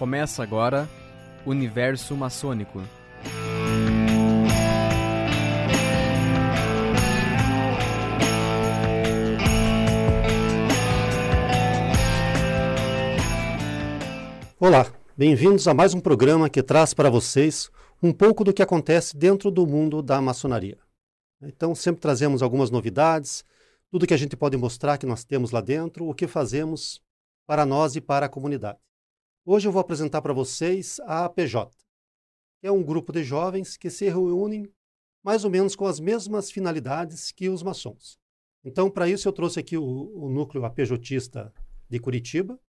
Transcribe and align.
Começa 0.00 0.42
agora 0.42 0.88
Universo 1.44 2.16
Maçônico. 2.16 2.82
Olá, 14.58 14.90
bem-vindos 15.14 15.68
a 15.68 15.74
mais 15.74 15.92
um 15.92 16.00
programa 16.00 16.48
que 16.48 16.62
traz 16.62 16.94
para 16.94 17.10
vocês 17.10 17.70
um 18.02 18.10
pouco 18.10 18.42
do 18.42 18.54
que 18.54 18.62
acontece 18.62 19.14
dentro 19.14 19.50
do 19.50 19.66
mundo 19.66 20.00
da 20.00 20.18
maçonaria. 20.18 20.78
Então, 21.42 21.74
sempre 21.74 22.00
trazemos 22.00 22.42
algumas 22.42 22.70
novidades, 22.70 23.44
tudo 23.90 24.06
que 24.06 24.14
a 24.14 24.16
gente 24.16 24.34
pode 24.34 24.56
mostrar 24.56 24.96
que 24.96 25.04
nós 25.04 25.24
temos 25.24 25.50
lá 25.50 25.60
dentro, 25.60 26.08
o 26.08 26.14
que 26.14 26.26
fazemos 26.26 27.02
para 27.46 27.66
nós 27.66 27.96
e 27.96 28.00
para 28.00 28.24
a 28.24 28.30
comunidade. 28.30 28.78
Hoje 29.52 29.66
eu 29.66 29.72
vou 29.72 29.80
apresentar 29.80 30.22
para 30.22 30.32
vocês 30.32 31.00
a 31.00 31.24
APJ, 31.24 31.76
que 32.60 32.68
é 32.68 32.70
um 32.70 32.84
grupo 32.84 33.12
de 33.12 33.24
jovens 33.24 33.76
que 33.76 33.90
se 33.90 34.04
reúnem 34.04 34.72
mais 35.24 35.44
ou 35.44 35.50
menos 35.50 35.74
com 35.74 35.86
as 35.86 35.98
mesmas 35.98 36.52
finalidades 36.52 37.32
que 37.32 37.48
os 37.48 37.60
maçons. 37.60 38.16
Então, 38.64 38.88
para 38.88 39.08
isso, 39.08 39.26
eu 39.26 39.32
trouxe 39.32 39.58
aqui 39.58 39.76
o, 39.76 39.82
o 39.82 40.30
núcleo 40.30 40.64
APJista 40.64 41.52
de 41.88 41.98
Curitiba, 41.98 42.60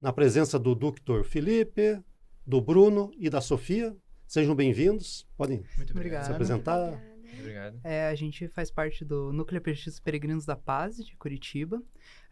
na 0.00 0.14
presença 0.14 0.58
do 0.58 0.74
Dr. 0.74 1.24
Felipe, 1.24 2.02
do 2.46 2.58
Bruno 2.58 3.10
e 3.18 3.28
da 3.28 3.42
Sofia. 3.42 3.94
Sejam 4.26 4.54
bem-vindos. 4.54 5.28
Podem 5.36 5.58
Muito 5.76 5.88
se 5.88 5.92
obrigado. 5.92 6.32
apresentar. 6.32 6.92
Muito 7.20 7.38
obrigado. 7.38 7.78
É, 7.84 8.08
a 8.08 8.14
gente 8.14 8.48
faz 8.48 8.70
parte 8.70 9.04
do 9.04 9.30
Núcleo 9.30 9.60
Petistas 9.60 10.00
Peregrinos 10.00 10.46
da 10.46 10.56
Paz 10.56 10.96
de 10.96 11.14
Curitiba. 11.18 11.82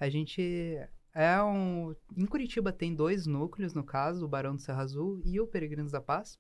A 0.01 0.09
gente 0.09 0.81
é 1.15 1.43
um. 1.43 1.95
Em 2.17 2.27
Curitiba 2.27 2.73
tem 2.73 2.95
dois 2.95 3.27
núcleos, 3.27 3.75
no 3.75 3.85
caso, 3.85 4.25
o 4.25 4.29
Barão 4.29 4.55
do 4.57 4.63
Serra 4.63 4.83
Azul 4.83 5.21
e 5.25 5.41
o 5.41 5.47
Peregrinos 5.47 5.93
da 5.93 6.01
Paz. 6.01 6.39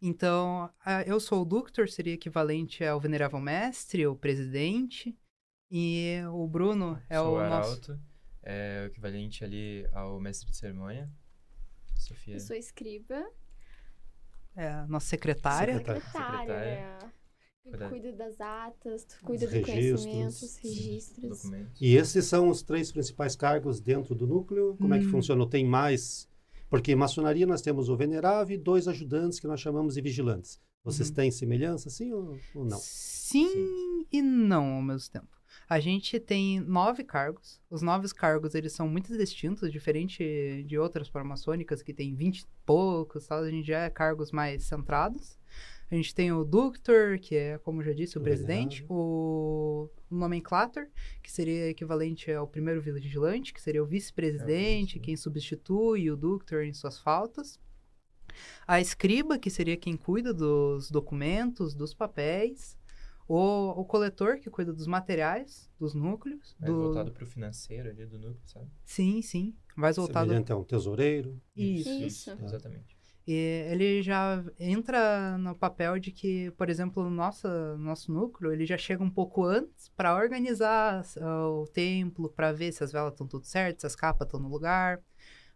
Então, 0.00 0.70
eu 1.06 1.18
sou 1.18 1.42
o 1.42 1.44
Ductor, 1.44 1.88
seria 1.88 2.14
equivalente 2.14 2.84
ao 2.84 3.00
Venerável 3.00 3.40
Mestre, 3.40 4.06
o 4.06 4.14
presidente. 4.16 5.16
E 5.70 6.18
o 6.32 6.46
Bruno 6.46 7.00
é 7.08 7.18
Sou 7.18 7.34
o 7.34 7.36
o 7.36 7.48
nosso. 7.48 7.92
Arauto, 7.92 8.00
é 8.42 8.82
o 8.82 8.86
equivalente 8.86 9.42
ali 9.44 9.88
ao 9.92 10.20
mestre 10.20 10.50
de 10.50 10.56
cerimônia. 10.56 11.10
Sofia. 11.96 12.34
Eu 12.34 12.40
sou 12.40 12.54
escriba, 12.56 13.24
É, 14.54 14.68
a 14.68 14.86
nossa 14.86 15.06
secretária. 15.06 15.78
Secretária. 15.78 16.02
secretária, 16.02 17.12
Eu 17.64 17.70
Cuida- 17.70 17.88
cuido 17.88 18.12
das 18.16 18.40
atas, 18.40 19.06
cuido 19.22 19.44
Dos 19.46 19.52
dos 19.54 19.64
registros. 19.66 20.04
conhecimentos, 20.04 20.56
registros. 20.56 21.42
Documentos. 21.42 21.80
E 21.80 21.94
esses 21.96 22.24
são 22.24 22.48
os 22.48 22.62
três 22.62 22.90
principais 22.90 23.36
cargos 23.36 23.80
dentro 23.80 24.14
do 24.14 24.26
núcleo. 24.26 24.76
Como 24.80 24.92
é 24.94 24.98
que 24.98 25.06
Hum. 25.06 25.10
funciona? 25.10 25.48
Tem 25.48 25.64
mais? 25.64 26.28
Porque 26.68 26.90
em 26.92 26.96
maçonaria 26.96 27.46
nós 27.46 27.62
temos 27.62 27.88
o 27.88 27.96
venerável 27.96 28.54
e 28.56 28.58
dois 28.58 28.88
ajudantes 28.88 29.38
que 29.38 29.46
nós 29.46 29.60
chamamos 29.60 29.94
de 29.94 30.00
vigilantes. 30.00 30.60
Vocês 30.82 31.08
Uhum. 31.10 31.14
têm 31.14 31.30
semelhança, 31.30 31.88
sim 31.88 32.12
ou, 32.12 32.36
ou 32.54 32.64
não? 32.64 32.78
Sim, 32.80 34.04
e 34.10 34.20
não 34.20 34.76
ao 34.76 34.82
mesmo 34.82 35.12
tempo. 35.12 35.28
A 35.68 35.78
gente 35.78 36.18
tem 36.18 36.58
nove 36.60 37.04
cargos. 37.04 37.60
Os 37.70 37.80
nove 37.82 38.08
cargos, 38.12 38.54
eles 38.54 38.72
são 38.72 38.88
muito 38.88 39.16
distintos, 39.16 39.70
diferente 39.70 40.64
de 40.66 40.76
outras 40.78 41.08
formações 41.08 41.64
que 41.82 41.94
tem 41.94 42.14
vinte 42.14 42.40
e 42.40 42.46
poucos, 42.66 43.26
tal. 43.26 43.38
A 43.44 43.50
gente 43.50 43.68
já 43.68 43.80
é 43.84 43.90
cargos 43.90 44.32
mais 44.32 44.64
centrados. 44.64 45.38
A 45.92 45.94
gente 45.94 46.14
tem 46.14 46.32
o 46.32 46.42
Ductor, 46.42 47.18
que 47.20 47.36
é, 47.36 47.58
como 47.58 47.82
eu 47.82 47.84
já 47.84 47.92
disse, 47.92 48.16
o 48.16 48.20
O 48.22 48.24
presidente. 48.24 48.76
venerável. 48.76 48.96
O, 48.96 49.90
o 50.10 50.16
Nomenclator, 50.16 50.86
que 51.22 51.30
seria 51.30 51.68
equivalente 51.68 52.32
ao 52.32 52.48
primeiro 52.48 52.80
vigilante, 52.80 53.52
que 53.52 53.60
seria 53.60 53.82
o 53.82 53.86
vice-presidente, 53.86 54.96
É, 54.96 55.00
quem 55.02 55.14
substitui 55.18 56.10
o 56.10 56.16
Ductor 56.16 56.62
em 56.62 56.72
suas 56.72 56.98
faltas. 56.98 57.60
A 58.66 58.80
escriba, 58.80 59.38
que 59.38 59.50
seria 59.50 59.76
quem 59.76 59.94
cuida 59.94 60.32
dos 60.32 60.90
documentos, 60.90 61.74
dos 61.74 61.92
papéis. 61.92 62.74
O, 63.28 63.68
o 63.80 63.84
coletor, 63.84 64.38
que 64.40 64.48
cuida 64.48 64.72
dos 64.72 64.86
materiais, 64.86 65.70
dos 65.78 65.92
núcleos. 65.94 66.56
Mais 66.58 66.72
do... 66.72 66.82
voltado 66.84 67.12
pro 67.12 67.26
financeiro 67.26 67.90
ali 67.90 68.06
do 68.06 68.18
núcleo, 68.18 68.40
sabe? 68.46 68.70
Sim, 68.82 69.20
sim. 69.20 69.54
Mais 69.76 69.96
voltado. 69.96 70.26
Semelhante 70.26 70.52
a 70.52 70.56
um 70.56 70.64
tesoureiro. 70.64 71.38
Isso. 71.54 71.90
Isso. 71.90 72.30
Exatamente. 72.42 72.91
E 73.26 73.32
ele 73.70 74.02
já 74.02 74.44
entra 74.58 75.38
no 75.38 75.54
papel 75.54 75.98
de 75.98 76.10
que, 76.10 76.50
por 76.52 76.68
exemplo, 76.68 77.08
nossa, 77.08 77.76
nosso 77.78 78.12
núcleo, 78.12 78.52
ele 78.52 78.66
já 78.66 78.76
chega 78.76 79.02
um 79.02 79.10
pouco 79.10 79.44
antes 79.44 79.88
para 79.96 80.14
organizar 80.16 81.04
ah, 81.20 81.48
o 81.48 81.66
templo, 81.68 82.28
para 82.30 82.52
ver 82.52 82.72
se 82.72 82.82
as 82.82 82.90
velas 82.90 83.12
estão 83.12 83.26
tudo 83.26 83.44
certo, 83.46 83.80
se 83.80 83.86
as 83.86 83.94
capas 83.94 84.26
estão 84.26 84.40
no 84.40 84.48
lugar. 84.48 85.00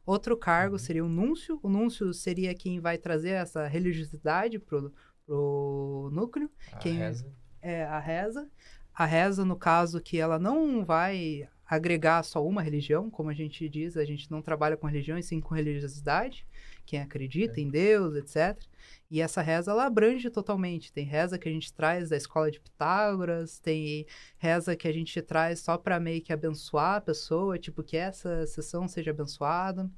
Outro 0.04 0.36
cargo 0.36 0.78
seria 0.78 1.04
o 1.04 1.08
núncio. 1.08 1.58
O 1.60 1.68
núncio 1.68 2.14
seria 2.14 2.54
quem 2.54 2.78
vai 2.78 2.96
trazer 2.96 3.30
essa 3.30 3.66
religiosidade 3.66 4.60
pro, 4.60 4.92
pro 5.26 6.08
núcleo. 6.12 6.48
A 6.72 6.76
Quem- 6.78 6.98
reza. 6.98 7.26
é 7.60 7.82
a 7.84 7.98
reza. 7.98 8.48
A 8.94 9.04
reza, 9.04 9.44
no 9.44 9.56
caso, 9.56 10.00
que 10.00 10.18
ela 10.18 10.38
não 10.38 10.84
vai 10.84 11.48
agregar 11.68 12.22
só 12.22 12.46
uma 12.46 12.62
religião, 12.62 13.10
como 13.10 13.28
a 13.28 13.34
gente 13.34 13.68
diz, 13.68 13.96
a 13.96 14.04
gente 14.04 14.30
não 14.30 14.40
trabalha 14.40 14.76
com 14.76 14.86
religião, 14.86 15.18
e 15.18 15.22
sim 15.24 15.40
com 15.40 15.52
religiosidade, 15.54 16.46
quem 16.86 17.00
acredita 17.00 17.60
É. 17.60 17.62
em 17.62 17.68
Deus, 17.68 18.14
etc. 18.16 18.62
E 19.10 19.20
essa 19.20 19.42
reza, 19.42 19.70
ela 19.72 19.86
abrange 19.86 20.30
totalmente. 20.30 20.92
Tem 20.92 21.04
reza 21.04 21.38
que 21.38 21.48
a 21.48 21.52
gente 21.52 21.72
traz 21.72 22.08
da 22.08 22.16
escola 22.16 22.50
de 22.50 22.60
Pitágoras, 22.60 23.58
tem 23.58 24.06
reza 24.38 24.74
que 24.76 24.88
a 24.88 24.92
gente 24.92 25.20
traz 25.22 25.60
só 25.60 25.76
para 25.76 26.00
meio 26.00 26.22
que 26.22 26.32
abençoar 26.32 26.96
a 26.96 27.00
pessoa, 27.00 27.58
tipo, 27.58 27.82
que 27.82 27.96
essa 27.96 28.46
sessão 28.46 28.86
seja 28.88 29.10
abençoada. 29.10 29.90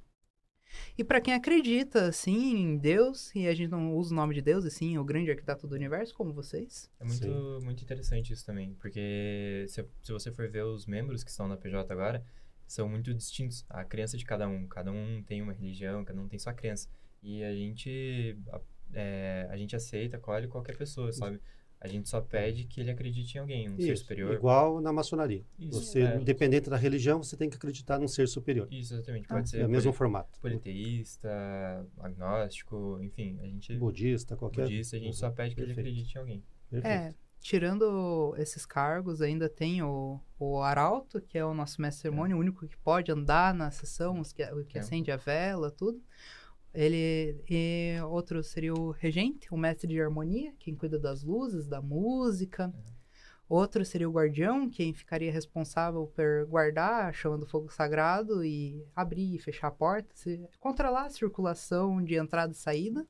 E 0.99 1.03
para 1.03 1.19
quem 1.19 1.33
acredita, 1.33 2.09
assim, 2.09 2.57
em 2.59 2.77
Deus, 2.77 3.35
e 3.35 3.47
a 3.49 3.55
gente 3.55 3.71
não 3.71 3.95
usa 3.97 4.13
o 4.13 4.17
nome 4.17 4.35
de 4.35 4.43
Deus, 4.43 4.67
e 4.67 4.71
sim 4.71 4.99
o 4.99 5.05
grande 5.05 5.31
arquiteto 5.31 5.67
do 5.67 5.75
universo, 5.75 6.15
como 6.15 6.31
vocês, 6.35 6.91
É 7.01 7.05
muito, 7.07 7.23
Sim. 7.25 7.65
muito 7.65 7.83
interessante 7.83 8.35
isso 8.35 8.45
também, 8.45 8.75
porque 8.75 9.65
se, 9.67 9.83
se 10.03 10.13
você 10.13 10.31
for 10.31 10.47
ver 10.51 10.65
os 10.65 10.85
membros 10.87 11.25
que 11.25 11.31
estão 11.31 11.49
na 11.49 11.57
PJ 11.57 11.91
agora, 11.91 12.23
são 12.69 12.89
muito 12.89 13.13
distintos. 13.15 13.65
A 13.69 13.85
crença 13.85 14.17
de 14.17 14.25
cada 14.25 14.47
um. 14.49 14.67
Cada 14.69 14.93
um 14.93 15.23
tem 15.27 15.43
uma 15.43 15.53
religião, 15.53 16.05
cada 16.05 16.21
um 16.21 16.29
tem 16.29 16.39
sua 16.39 16.53
crença. 16.53 16.89
E 17.23 17.43
a 17.43 17.53
gente, 17.55 18.37
a, 18.53 18.61
é, 18.93 19.49
a 19.51 19.57
gente 19.57 19.75
aceita, 19.75 20.17
acolhe 20.19 20.47
qualquer 20.47 20.77
pessoa, 20.77 21.11
sabe? 21.13 21.41
A 21.81 21.87
gente 21.87 22.09
só 22.09 22.21
pede 22.21 22.65
que 22.65 22.81
ele 22.81 22.91
acredite 22.91 23.37
em 23.37 23.41
alguém, 23.41 23.71
um 23.71 23.77
ser 23.77 23.93
Isso, 23.93 24.03
superior. 24.03 24.35
igual 24.35 24.81
na 24.81 24.93
maçonaria. 24.93 25.45
Isso, 25.57 25.81
Você, 25.81 26.03
é. 26.03 26.17
independente 26.17 26.69
da 26.69 26.77
religião, 26.77 27.23
você 27.23 27.37
tem 27.37 27.49
que 27.49 27.55
acreditar 27.57 28.01
num 28.01 28.09
ser 28.09 28.27
superior. 28.27 28.67
Isso, 28.69 28.95
exatamente. 28.95 29.27
Ah, 29.31 29.35
Pode 29.35 29.49
ser 29.51 29.61
É 29.61 29.67
o 29.67 29.69
mesmo 29.69 29.93
formato. 29.93 30.41
politeísta, 30.41 31.87
agnóstico, 32.01 32.99
enfim, 33.01 33.39
a 33.41 33.47
gente 33.47 33.75
Budista, 33.77 34.37
qualquer. 34.37 34.63
budista, 34.63 34.97
a 34.97 34.99
gente 35.01 35.17
só 35.17 35.31
pede 35.31 35.55
que 35.55 35.61
ele 35.61 35.69
Perfeito. 35.75 35.89
acredite 35.89 36.15
em 36.15 36.19
alguém. 36.19 36.45
Perfeito. 36.71 36.87
É, 36.93 37.15
tirando 37.41 38.35
esses 38.37 38.67
cargos, 38.67 39.21
ainda 39.23 39.49
tem 39.49 39.83
o, 39.83 40.21
o 40.39 40.61
Arauto, 40.63 41.21
que 41.21 41.39
é 41.39 41.45
o 41.45 41.55
nosso 41.55 41.81
mestre 41.81 42.03
cerimônia, 42.03 42.37
o 42.37 42.41
único 42.41 42.67
que 42.67 42.77
pode 42.79 43.11
andar 43.13 43.55
na 43.55 43.71
sessão, 43.71 44.21
os 44.21 44.33
que, 44.33 44.43
o 44.45 44.65
que 44.65 44.79
É. 44.79 44.81
acende 44.81 45.11
a 45.11 45.17
vela, 45.17 45.71
tudo. 45.71 46.03
Ele 46.75 47.43
e 47.49 47.97
outro 48.11 48.43
seria 48.43 48.75
o 48.75 48.91
regente, 48.91 49.49
o 49.53 49.57
mestre 49.57 49.89
de 49.89 50.01
harmonia, 50.01 50.53
quem 50.59 50.75
cuida 50.75 50.99
das 50.99 51.23
luzes, 51.23 51.67
da 51.67 51.81
música. 51.81 52.73
Outro 53.49 53.83
seria 53.83 54.07
o 54.09 54.13
guardião, 54.13 54.69
quem 54.69 54.93
ficaria 54.93 55.33
responsável 55.33 56.07
por 56.15 56.45
guardar 56.47 57.07
a 57.07 57.13
chama 57.13 57.39
do 57.39 57.47
fogo 57.47 57.73
sagrado 57.73 58.45
e 58.45 58.85
abrir 58.95 59.35
e 59.35 59.39
fechar 59.39 59.69
a 59.69 59.71
porta, 59.71 60.11
se- 60.15 60.47
controlar 60.61 61.07
a 61.07 61.11
circulação 61.11 62.05
de 62.05 62.15
entrada 62.17 62.53
e 62.53 62.57
saída. 62.57 63.07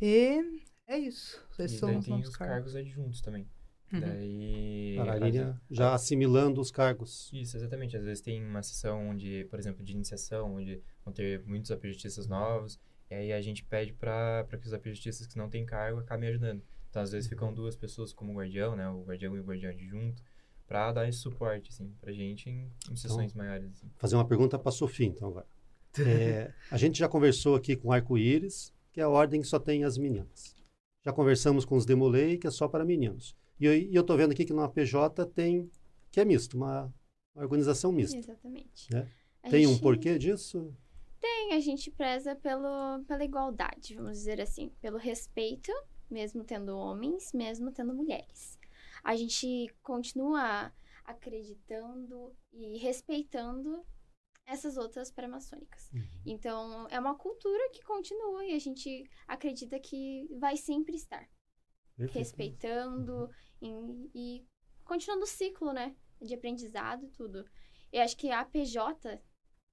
E 0.00 0.62
é 0.94 0.98
isso. 0.98 1.40
Esses 1.58 1.76
e 1.76 1.78
são 1.78 1.88
daí 1.90 1.98
os 1.98 2.04
tem 2.04 2.14
os 2.20 2.36
cargos. 2.36 2.54
cargos 2.54 2.76
adjuntos 2.76 3.20
também. 3.20 3.46
Uhum. 3.92 4.00
Daí. 4.00 4.96
A 4.98 5.60
já 5.70 5.94
assimilando 5.94 6.60
os 6.60 6.70
cargos. 6.70 7.28
Isso, 7.32 7.56
exatamente. 7.56 7.96
Às 7.96 8.04
vezes 8.04 8.20
tem 8.22 8.44
uma 8.44 8.62
sessão 8.62 9.08
onde, 9.08 9.44
por 9.50 9.58
exemplo, 9.58 9.82
de 9.84 9.92
iniciação, 9.92 10.54
onde 10.54 10.80
vão 11.04 11.12
ter 11.12 11.42
muitos 11.44 11.70
apologistas 11.70 12.26
novos, 12.26 12.78
e 13.10 13.14
aí 13.14 13.32
a 13.32 13.40
gente 13.42 13.64
pede 13.64 13.92
para 13.92 14.46
que 14.60 14.66
os 14.66 14.72
apologistas 14.72 15.26
que 15.26 15.36
não 15.36 15.48
têm 15.50 15.66
cargo 15.66 15.98
acabem 15.98 16.28
ajudando. 16.28 16.62
Então, 16.88 17.02
às 17.02 17.10
vezes 17.12 17.26
Uhum. 17.26 17.30
ficam 17.30 17.52
duas 17.54 17.76
pessoas 17.76 18.12
como 18.12 18.32
guardião, 18.34 18.76
né? 18.76 18.88
O 18.88 19.02
guardião 19.02 19.36
e 19.36 19.40
o 19.40 19.44
guardião 19.44 19.70
adjunto, 19.70 20.22
para 20.68 20.92
dar 20.92 21.08
esse 21.08 21.18
suporte, 21.18 21.70
assim, 21.70 21.92
pra 22.00 22.12
gente 22.12 22.48
em, 22.48 22.70
Então 22.82 22.92
em 22.92 22.96
sessões 22.96 23.34
maiores, 23.34 23.68
assim. 23.72 23.90
fazer 23.96 24.14
uma 24.14 24.24
pergunta 24.26 24.56
para 24.58 24.68
a 24.68 24.72
Sofia, 24.72 25.06
então, 25.06 25.28
agora. 25.28 25.46
É, 25.98 26.52
a 26.70 26.76
gente 26.76 26.96
já 26.98 27.08
conversou 27.08 27.56
aqui 27.56 27.74
com 27.74 27.90
Arco-Íris, 27.92 28.72
que 28.92 29.00
é 29.00 29.02
a 29.04 29.08
ordem 29.08 29.40
que 29.40 29.46
só 29.48 29.58
tem 29.58 29.82
as 29.82 29.98
meninas. 29.98 30.54
Já 31.02 31.12
conversamos 31.12 31.64
com 31.64 31.76
os 31.76 31.86
Demolei, 31.86 32.36
que 32.36 32.46
é 32.46 32.50
só 32.50 32.68
para 32.68 32.84
meninos. 32.84 33.34
E 33.58 33.66
eu, 33.66 33.74
e 33.74 34.02
tô 34.02 34.16
vendo 34.16 34.32
aqui 34.32 34.44
que 34.44 34.52
na 34.52 34.68
PJ 34.68 35.24
tem, 35.26 35.70
que 36.10 36.20
é 36.20 36.24
misto, 36.24 36.56
uma, 36.56 36.92
uma 37.34 37.44
organização 37.44 37.92
mista. 37.92 38.16
Exatamente. 38.16 38.92
Né? 38.92 39.08
Tem 39.48 39.66
um 39.66 39.70
gente- 39.70 39.82
porquê 39.82 40.18
disso? 40.18 40.74
Tem, 41.20 41.52
a 41.52 41.60
gente 41.60 41.90
preza 41.90 42.34
pelo, 42.34 43.02
pela 43.06 43.24
igualdade, 43.24 43.94
vamos 43.94 44.12
dizer 44.12 44.40
assim, 44.40 44.70
pelo 44.80 44.96
respeito, 44.96 45.70
mesmo 46.10 46.44
tendo 46.44 46.76
homens, 46.76 47.32
mesmo 47.32 47.70
tendo 47.70 47.94
mulheres. 47.94 48.58
A 49.04 49.14
gente 49.16 49.68
continua 49.82 50.72
acreditando 51.04 52.34
e 52.52 52.78
respeitando 52.78 53.84
essas 54.50 54.76
outras 54.76 55.10
paramaçônicas. 55.10 55.90
Uhum. 55.92 56.22
Então, 56.26 56.88
é 56.90 56.98
uma 56.98 57.14
cultura 57.14 57.70
que 57.70 57.82
continua 57.82 58.44
e 58.44 58.54
a 58.54 58.58
gente 58.58 59.08
acredita 59.26 59.78
que 59.78 60.26
vai 60.38 60.56
sempre 60.56 60.96
estar 60.96 61.28
Perfeito. 61.96 62.18
respeitando 62.18 63.30
em- 63.62 64.10
e 64.14 64.46
continuando 64.84 65.24
o 65.24 65.28
ciclo, 65.28 65.72
né? 65.72 65.96
De 66.20 66.34
aprendizado 66.34 67.04
e 67.04 67.10
tudo. 67.10 67.48
Eu 67.92 68.02
acho 68.02 68.16
que 68.16 68.30
a 68.30 68.44
PJ, 68.44 69.22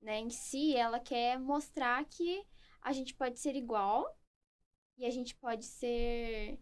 né, 0.01 0.19
em 0.19 0.29
si, 0.29 0.75
ela 0.75 0.99
quer 0.99 1.39
mostrar 1.39 2.05
que 2.05 2.43
a 2.81 2.93
gente 2.93 3.13
pode 3.15 3.39
ser 3.39 3.55
igual 3.55 4.05
e 4.97 5.05
a 5.05 5.09
gente 5.09 5.35
pode 5.35 5.65
ser 5.65 6.59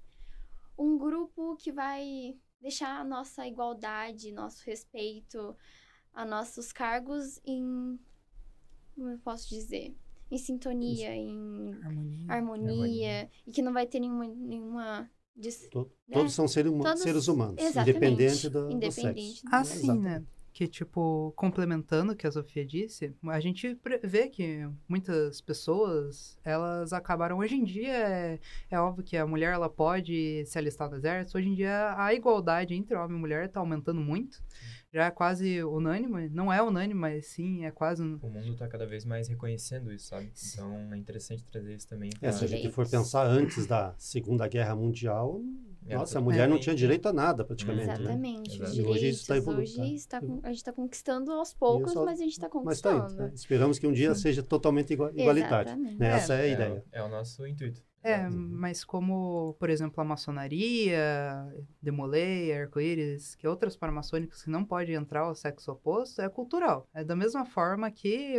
um 0.78 0.98
grupo 0.98 1.56
que 1.58 1.72
vai 1.72 2.38
deixar 2.60 3.00
a 3.00 3.04
nossa 3.04 3.46
igualdade, 3.46 4.32
nosso 4.32 4.64
respeito, 4.66 5.56
a 6.16 6.26
nossos 6.26 6.72
cargos 6.72 7.40
em. 7.46 8.00
Como 8.96 9.10
eu 9.10 9.20
posso 9.20 9.50
dizer? 9.50 9.94
Em 10.32 10.38
sintonia, 10.38 11.14
em 11.16 11.74
Harmonia. 11.84 12.26
harmonia, 12.30 12.72
Harmonia. 12.74 13.30
e 13.46 13.52
que 13.52 13.62
não 13.62 13.74
vai 13.74 13.86
ter 13.86 14.00
nenhuma. 14.00 14.26
nenhuma 14.26 15.10
dis- 15.36 15.68
To- 15.70 15.92
né? 16.08 16.16
Todos 16.16 16.34
são 16.34 16.48
seres, 16.48 16.72
Todos- 16.72 17.02
seres 17.02 17.28
humanos, 17.28 17.56
Exatamente. 17.62 17.90
independente 17.98 18.50
do, 18.50 18.68
do 18.68 18.72
Independente 18.72 19.32
sexo. 19.42 19.46
do- 19.46 19.50
Ah, 19.56 19.60
É, 19.60 19.64
sim, 19.66 19.78
exatamente. 19.84 20.04
né? 20.04 20.24
Que, 20.54 20.70
tipo, 20.70 21.34
complementando 21.36 22.14
o 22.14 22.16
que 22.16 22.26
a 22.26 22.32
Sofia 22.32 22.66
disse, 22.66 23.14
a 23.28 23.40
gente 23.42 23.78
vê 24.02 24.30
que 24.30 24.62
muitas 24.88 25.42
pessoas, 25.42 26.40
elas 26.46 26.94
acabaram... 26.94 27.40
Hoje 27.40 27.56
em 27.56 27.64
dia, 27.66 27.92
é, 27.92 28.40
é 28.72 28.80
óbvio 28.80 29.04
que 29.04 29.18
a 29.18 29.28
mulher, 29.28 29.52
ela 29.54 29.70
pode 29.70 30.46
se 30.46 30.58
alistar 30.58 30.90
no 30.90 30.96
exército. 30.96 31.38
Hoje 31.38 31.50
em 31.50 31.56
dia, 31.56 31.94
a 31.98 32.14
igualdade 32.14 32.74
entre 32.74 32.96
homem 32.96 33.18
e 33.18 33.20
mulher 33.20 33.52
tá 33.52 33.60
aumentando 33.60 34.00
muito. 34.00 34.42
Já 34.96 35.08
é 35.08 35.12
quase 35.12 35.62
unânime. 35.62 36.30
Não 36.30 36.54
é 36.54 36.64
unânime, 36.64 36.98
mas 36.98 37.26
sim, 37.26 37.66
é 37.66 37.70
quase... 37.72 38.02
un- 38.02 38.18
O 38.22 38.30
mundo 38.30 38.56
tá 38.56 38.66
cada 38.66 38.86
vez 38.86 39.04
mais 39.04 39.28
reconhecendo 39.28 39.92
isso, 39.92 40.08
sabe? 40.08 40.32
Então 40.54 40.94
é 40.94 40.98
interessante 40.98 41.44
trazer 41.52 41.76
isso 41.76 41.86
também. 41.86 42.10
É, 42.22 42.32
se 42.32 42.46
a 42.46 42.48
gente 42.48 42.70
for 42.72 42.86
Direitos. 42.86 42.92
pensar 43.12 43.28
antes 43.28 43.68
da 43.68 43.94
Segunda 43.98 44.48
Guerra 44.48 44.74
Mundial, 44.74 45.42
É, 45.86 45.96
nossa, 45.98 46.18
a 46.18 46.22
mulher 46.22 46.48
não 46.48 46.58
tinha 46.58 46.74
direito 46.74 47.08
a 47.10 47.14
nada, 47.14 47.44
praticamente. 47.44 47.88
Né? 47.88 47.94
Exatamente. 47.94 48.50
Os 48.52 48.56
Exato. 48.56 48.72
E 48.78 48.82
hoje 48.84 48.94
direitos, 48.94 49.20
isso 49.20 49.28
tá 49.28 49.36
evolu- 49.38 49.60
hoje 49.60 49.76
tá- 49.76 49.86
está 49.86 50.22
com- 50.22 50.40
a 50.44 50.48
gente 50.48 50.58
está 50.58 50.72
conquistando 50.72 51.32
aos 51.34 51.54
poucos, 51.54 51.92
Isso, 51.92 52.06
mas 52.06 52.20
a 52.20 52.24
gente 52.24 52.32
está 52.32 52.50
Mas 52.64 52.80
tá 52.80 52.90
aí. 52.92 52.96
conquistando. 53.00 53.22
né? 53.24 53.32
Esperamos 53.36 53.78
que 53.78 53.86
um 53.88 53.92
dia 53.92 54.16
seja 54.16 54.42
totalmente 54.42 54.94
igua- 54.94 55.12
igualitário. 55.14 55.68
Exatamente. 55.72 56.00
né? 56.00 56.08
É. 56.08 56.12
Essa 56.12 56.34
é 56.36 56.42
a 56.42 56.46
É, 56.46 56.52
ideia. 56.54 56.74
o- 56.92 56.96
é 56.96 57.04
o 57.04 57.10
nosso 57.10 57.46
intuito. 57.46 57.84
É, 58.08 58.28
Exato. 58.28 58.36
mas 58.38 58.84
como, 58.86 59.56
por 59.60 59.70
exemplo, 59.70 60.00
a 60.00 60.04
maçonaria, 60.06 61.00
Demolei, 61.82 62.54
arco-íris, 62.54 63.36
que 63.36 63.48
outras 63.48 63.76
paramaçônicas 63.76 64.44
que 64.44 64.50
não 64.50 64.64
pode 64.64 64.92
entrar 64.94 65.22
ao 65.22 65.34
sexo 65.36 65.72
oposto, 65.72 66.22
é 66.22 66.30
cultural. 66.30 66.88
É 66.94 67.04
da 67.04 67.16
mesma 67.16 67.46
forma 67.46 67.90
que 67.90 68.36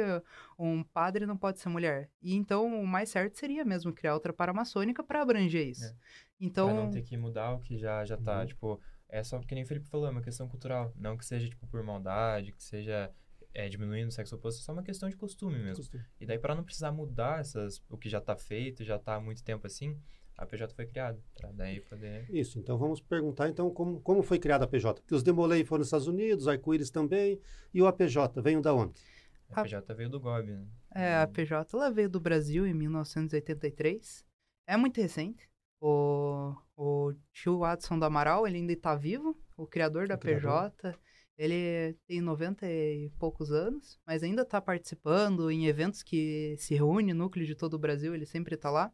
um 0.58 0.82
padre 0.82 1.26
não 1.26 1.36
pode 1.36 1.58
ser 1.58 1.68
mulher. 1.68 2.08
E 2.22 2.34
então 2.34 2.80
o 2.80 2.86
mais 2.86 3.08
certo 3.10 3.36
seria 3.38 3.64
mesmo 3.64 3.92
criar 3.92 4.14
outra 4.14 4.32
paramaçônica 4.32 5.02
para 5.02 5.22
abranger 5.22 5.66
isso. 5.68 5.84
É. 5.86 5.94
Então, 6.40 6.66
Pra 6.68 6.76
não 6.76 6.90
ter 6.90 7.02
que 7.02 7.16
mudar 7.16 7.52
o 7.52 7.60
que 7.60 7.76
já, 7.78 8.04
já 8.04 8.16
tá, 8.16 8.40
Uhum. 8.40 8.46
tipo, 8.46 8.80
é 9.08 9.22
só 9.24 9.38
porque 9.38 9.54
nem 9.54 9.64
o 9.64 9.66
Felipe 9.66 9.88
falou, 9.88 10.06
é 10.06 10.10
uma 10.10 10.22
questão 10.22 10.46
cultural. 10.48 10.92
Não 10.96 11.16
que 11.16 11.24
seja, 11.24 11.48
tipo, 11.48 11.66
por 11.66 11.82
maldade, 11.82 12.52
que 12.52 12.62
seja 12.62 13.10
é, 13.58 13.68
diminuindo 13.68 14.08
o 14.08 14.12
sexo 14.12 14.34
oposto, 14.36 14.60
é 14.60 14.64
só 14.64 14.72
uma 14.72 14.82
questão 14.82 15.08
de 15.08 15.16
costume 15.16 15.58
mesmo. 15.58 15.82
E 16.20 16.26
daí, 16.26 16.38
pra 16.38 16.54
não 16.54 16.62
precisar 16.62 16.92
mudar 16.92 17.40
essas, 17.40 17.82
o 17.88 17.96
que 17.96 18.08
já 18.08 18.20
tá 18.20 18.36
feito, 18.36 18.84
já 18.84 18.98
tá 18.98 19.14
há 19.14 19.20
muito 19.20 19.42
tempo 19.42 19.66
assim, 19.66 19.98
a 20.36 20.44
PJ 20.44 20.74
foi 20.74 20.84
criada. 20.86 21.18
Pra 21.34 21.50
daí 21.52 21.80
poder. 21.80 22.26
Isso, 22.28 22.58
então 22.58 22.76
vamos 22.76 23.00
perguntar 23.00 23.48
então 23.48 23.70
como, 23.70 24.00
como 24.02 24.22
foi 24.22 24.38
criada 24.38 24.64
a 24.64 24.68
PJ. 24.68 25.00
Porque 25.00 25.14
os 25.14 25.22
Demolei 25.22 25.64
foram 25.64 25.78
nos 25.78 25.86
Estados 25.86 26.06
Unidos, 26.06 26.46
Arco-Íris 26.46 26.90
também, 26.90 27.40
e 27.72 27.80
o 27.80 27.86
APJ 27.86 28.42
veio 28.42 28.60
da 28.60 28.74
onde? 28.74 28.92
A 29.50 29.60
A- 29.60 29.62
PJ 29.64 29.94
veio 29.94 30.10
do 30.10 30.20
GOB, 30.20 30.50
né? 30.50 30.66
é, 30.94 31.16
a 31.16 31.26
PJ 31.26 31.74
ela 31.76 31.90
veio 31.90 32.10
do 32.10 32.20
Brasil 32.20 32.66
em 32.66 32.74
1983. 32.74 34.24
É 34.66 34.76
muito 34.76 35.00
recente. 35.00 35.48
O, 35.80 36.54
o 36.76 37.12
tio 37.32 37.58
Watson 37.60 37.98
do 37.98 38.04
Amaral, 38.04 38.46
ele 38.46 38.56
ainda 38.58 38.72
está 38.72 38.94
vivo, 38.94 39.38
o 39.56 39.66
criador 39.66 40.06
da 40.08 40.14
O 40.14 40.18
criador. 40.18 40.70
PJ. 40.72 40.98
Ele 41.38 41.94
tem 42.06 42.20
90 42.20 42.66
e 42.66 43.10
poucos 43.18 43.52
anos, 43.52 43.98
mas 44.06 44.22
ainda 44.22 44.40
está 44.42 44.58
participando 44.60 45.50
em 45.50 45.66
eventos 45.66 46.02
que 46.02 46.56
se 46.58 46.74
reúne 46.74 47.12
núcleo 47.12 47.44
de 47.46 47.54
todo 47.54 47.74
o 47.74 47.78
Brasil, 47.78 48.14
ele 48.14 48.24
sempre 48.24 48.54
está 48.54 48.70
lá. 48.70 48.90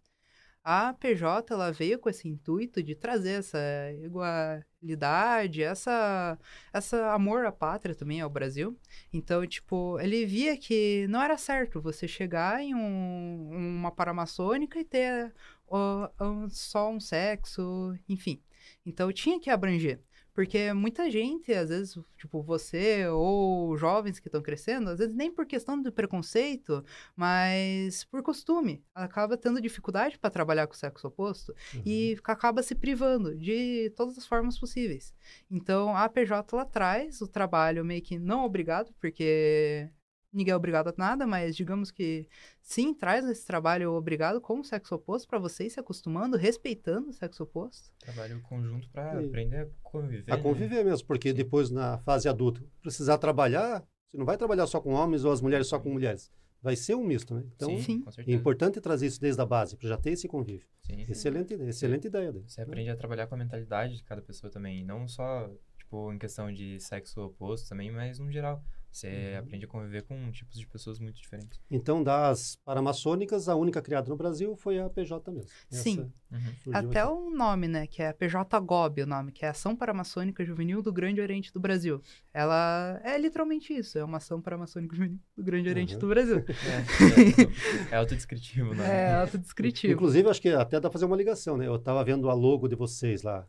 A 0.64 0.92
PJ 0.94 1.52
ela 1.52 1.72
veio 1.72 1.98
com 1.98 2.08
esse 2.08 2.28
intuito 2.28 2.82
de 2.82 2.94
trazer 2.94 3.40
essa 3.40 3.58
igualdade, 4.00 5.62
essa, 5.62 6.38
essa 6.72 7.12
amor 7.12 7.44
à 7.46 7.52
pátria 7.52 7.94
também 7.94 8.20
ao 8.20 8.30
Brasil. 8.30 8.78
Então, 9.12 9.46
tipo, 9.46 9.98
ele 10.00 10.24
via 10.24 10.56
que 10.56 11.06
não 11.08 11.20
era 11.22 11.36
certo 11.36 11.80
você 11.80 12.06
chegar 12.06 12.60
em 12.60 12.74
um- 12.74 13.48
uma 13.52 13.90
paramaçônica 13.90 14.78
e 14.78 14.84
ter 14.84 15.32
ó, 15.66 16.08
um- 16.20 16.48
só 16.48 16.90
um 16.90 17.00
sexo, 17.00 17.94
enfim. 18.08 18.40
Então, 18.86 19.12
tinha 19.12 19.40
que 19.40 19.50
abranger. 19.50 20.00
Porque 20.34 20.72
muita 20.72 21.10
gente, 21.10 21.52
às 21.52 21.68
vezes, 21.68 21.98
tipo 22.16 22.42
você 22.42 23.06
ou 23.08 23.76
jovens 23.76 24.18
que 24.18 24.28
estão 24.28 24.42
crescendo, 24.42 24.90
às 24.90 24.98
vezes 24.98 25.14
nem 25.14 25.30
por 25.30 25.46
questão 25.46 25.80
de 25.80 25.90
preconceito, 25.90 26.84
mas 27.14 28.04
por 28.04 28.22
costume, 28.22 28.82
acaba 28.94 29.36
tendo 29.36 29.60
dificuldade 29.60 30.18
para 30.18 30.30
trabalhar 30.30 30.66
com 30.66 30.74
o 30.74 30.76
sexo 30.76 31.06
oposto 31.06 31.54
e 31.84 32.16
acaba 32.24 32.62
se 32.62 32.74
privando 32.74 33.36
de 33.36 33.92
todas 33.96 34.16
as 34.16 34.26
formas 34.26 34.58
possíveis. 34.58 35.14
Então, 35.50 35.94
a 35.96 36.08
PJ 36.08 36.56
lá 36.56 36.64
traz 36.64 37.20
o 37.20 37.28
trabalho 37.28 37.84
meio 37.84 38.02
que 38.02 38.18
não 38.18 38.44
obrigado, 38.44 38.92
porque 39.00 39.88
ninguém 40.32 40.52
é 40.52 40.56
obrigado 40.56 40.88
a 40.88 40.94
nada, 40.96 41.26
mas 41.26 41.54
digamos 41.54 41.90
que 41.90 42.26
sim, 42.60 42.94
traz 42.94 43.24
esse 43.28 43.46
trabalho 43.46 43.92
obrigado 43.92 44.40
com 44.40 44.60
o 44.60 44.64
sexo 44.64 44.94
oposto 44.94 45.28
para 45.28 45.38
vocês 45.38 45.72
se 45.74 45.80
acostumando, 45.80 46.36
respeitando 46.36 47.10
o 47.10 47.12
sexo 47.12 47.42
oposto. 47.42 47.90
Trabalho 47.98 48.40
conjunto 48.42 48.88
pra 48.90 49.20
E- 49.22 49.26
aprender 49.26 49.56
a 49.60 49.68
conviver. 49.82 50.32
A 50.32 50.36
né? 50.36 50.42
conviver 50.42 50.84
mesmo, 50.84 51.06
porque 51.06 51.32
depois 51.32 51.70
na 51.70 51.98
fase 51.98 52.28
adulta, 52.28 52.62
precisar 52.80 53.18
trabalhar, 53.18 53.84
você 54.08 54.16
não 54.16 54.24
vai 54.26 54.36
trabalhar 54.36 54.66
só 54.66 54.80
com 54.80 54.92
homens 54.94 55.24
ou 55.24 55.32
as 55.32 55.40
mulheres 55.40 55.66
só 55.66 55.78
com 55.78 55.90
mulheres. 55.90 56.30
Vai 56.62 56.76
ser 56.76 56.94
um 56.94 57.02
misto, 57.04 57.34
né? 57.34 57.42
Então, 57.56 57.68
Sim, 57.70 57.80
Sim. 57.82 58.04
é 58.24 58.32
importante 58.32 58.80
trazer 58.80 59.06
isso 59.08 59.20
desde 59.20 59.40
a 59.42 59.44
base, 59.44 59.76
para 59.76 59.88
já 59.88 59.96
ter 59.96 60.10
esse 60.12 60.28
convívio. 60.28 60.64
Sim. 60.82 61.04
Excelente, 61.08 61.54
ideia, 61.54 61.68
excelente 61.70 62.06
ideia. 62.06 62.32
Daí, 62.32 62.42
Você 62.46 62.60
né? 62.60 62.66
aprende 62.68 62.88
a 62.90 62.96
trabalhar 62.96 63.26
com 63.26 63.34
a 63.34 63.38
mentalidade 63.38 63.96
de 63.96 64.04
cada 64.04 64.22
pessoa 64.22 64.48
também. 64.48 64.80
e 64.80 64.84
Não 64.84 65.08
só, 65.08 65.50
tipo, 65.76 66.12
em 66.12 66.18
questão 66.18 66.52
de 66.52 66.78
sexo 66.78 67.20
oposto 67.20 67.68
também, 67.68 67.90
mas 67.90 68.20
no 68.20 68.30
geral. 68.30 68.62
Você 68.92 69.08
Uhum. 69.08 69.38
aprende 69.38 69.64
a 69.64 69.68
conviver 69.68 70.02
com 70.02 70.30
tipos 70.30 70.58
de 70.58 70.66
pessoas 70.66 70.98
muito 70.98 71.16
diferentes. 71.16 71.58
Então, 71.70 72.02
das 72.04 72.56
paramaçônicas, 72.62 73.48
a 73.48 73.56
única 73.56 73.80
criada 73.80 74.08
no 74.10 74.16
Brasil 74.16 74.54
foi 74.54 74.78
a 74.78 74.90
PJ 74.90 75.32
mesmo. 75.32 75.50
Sim. 75.70 76.12
Uhum. 76.30 76.72
Até 76.74 77.00
aqui. 77.00 77.10
o 77.12 77.30
nome, 77.30 77.68
né, 77.68 77.86
que 77.86 78.02
é 78.02 78.12
PJGOB 78.12 79.02
o 79.02 79.06
nome, 79.06 79.32
que 79.32 79.44
é 79.46 79.48
Ação 79.48 79.74
Paramaçônica 79.74 80.44
Juvenil 80.44 80.82
do 80.82 80.92
Grande 80.92 81.20
Oriente 81.22 81.50
do 81.52 81.58
Brasil. 81.58 82.02
Ela 82.34 83.00
é 83.02 83.16
literalmente 83.16 83.72
isso, 83.72 83.98
é 83.98 84.04
uma 84.04 84.18
ação 84.18 84.40
paramaçônica 84.42 84.94
juvenil 84.94 85.18
do 85.36 85.42
Grande 85.42 85.68
Oriente 85.70 85.94
Uhum. 85.94 86.00
do 86.00 86.08
Brasil. 86.08 86.44
É, 87.90 87.94
é 87.94 87.96
autodescritivo, 87.96 88.74
né? 88.74 89.08
É 89.08 89.14
autodescritivo. 89.14 89.94
Inclusive, 89.94 90.28
acho 90.28 90.40
que 90.42 90.48
até 90.50 90.76
dá 90.78 90.82
para 90.82 90.90
fazer 90.92 91.04
uma 91.06 91.16
ligação, 91.16 91.56
né? 91.56 91.66
Eu 91.66 91.76
estava 91.76 92.04
vendo 92.04 92.28
a 92.28 92.34
logo 92.34 92.68
de 92.68 92.76
vocês 92.76 93.22
lá. 93.22 93.46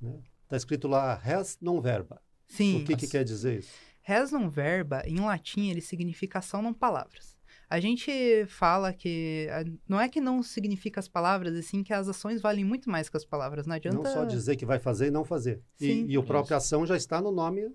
Né? 0.00 0.18
Tá 0.48 0.56
escrito 0.56 0.86
lá, 0.88 1.14
res 1.14 1.58
non 1.60 1.80
verba. 1.80 2.20
Sim. 2.46 2.82
o 2.82 2.84
que, 2.84 2.94
que 2.96 3.06
quer 3.08 3.24
dizer 3.24 3.60
isso? 3.60 3.72
Res 4.02 4.32
non 4.32 4.48
verba, 4.48 5.02
em 5.06 5.20
latim, 5.20 5.70
ele 5.70 5.80
significa 5.80 6.40
ação 6.40 6.60
não 6.60 6.74
palavras. 6.74 7.36
A 7.70 7.80
gente 7.80 8.44
fala 8.48 8.92
que 8.92 9.46
não 9.88 9.98
é 9.98 10.06
que 10.08 10.20
não 10.20 10.42
significa 10.42 11.00
as 11.00 11.08
palavras, 11.08 11.54
e 11.54 11.62
sim 11.62 11.82
que 11.82 11.94
as 11.94 12.06
ações 12.06 12.40
valem 12.42 12.64
muito 12.64 12.90
mais 12.90 13.08
que 13.08 13.16
as 13.16 13.24
palavras. 13.24 13.66
Não 13.66 13.74
adianta. 13.74 13.96
Não 13.96 14.04
só 14.04 14.24
dizer 14.24 14.56
que 14.56 14.66
vai 14.66 14.78
fazer 14.78 15.06
e 15.06 15.10
não 15.10 15.24
fazer. 15.24 15.62
E, 15.80 15.86
Sim. 15.86 16.06
e 16.06 16.18
o 16.18 16.22
próprio 16.22 16.54
Isso. 16.54 16.66
ação 16.66 16.84
já 16.84 16.96
está 16.96 17.20
no 17.20 17.32
nome 17.32 17.74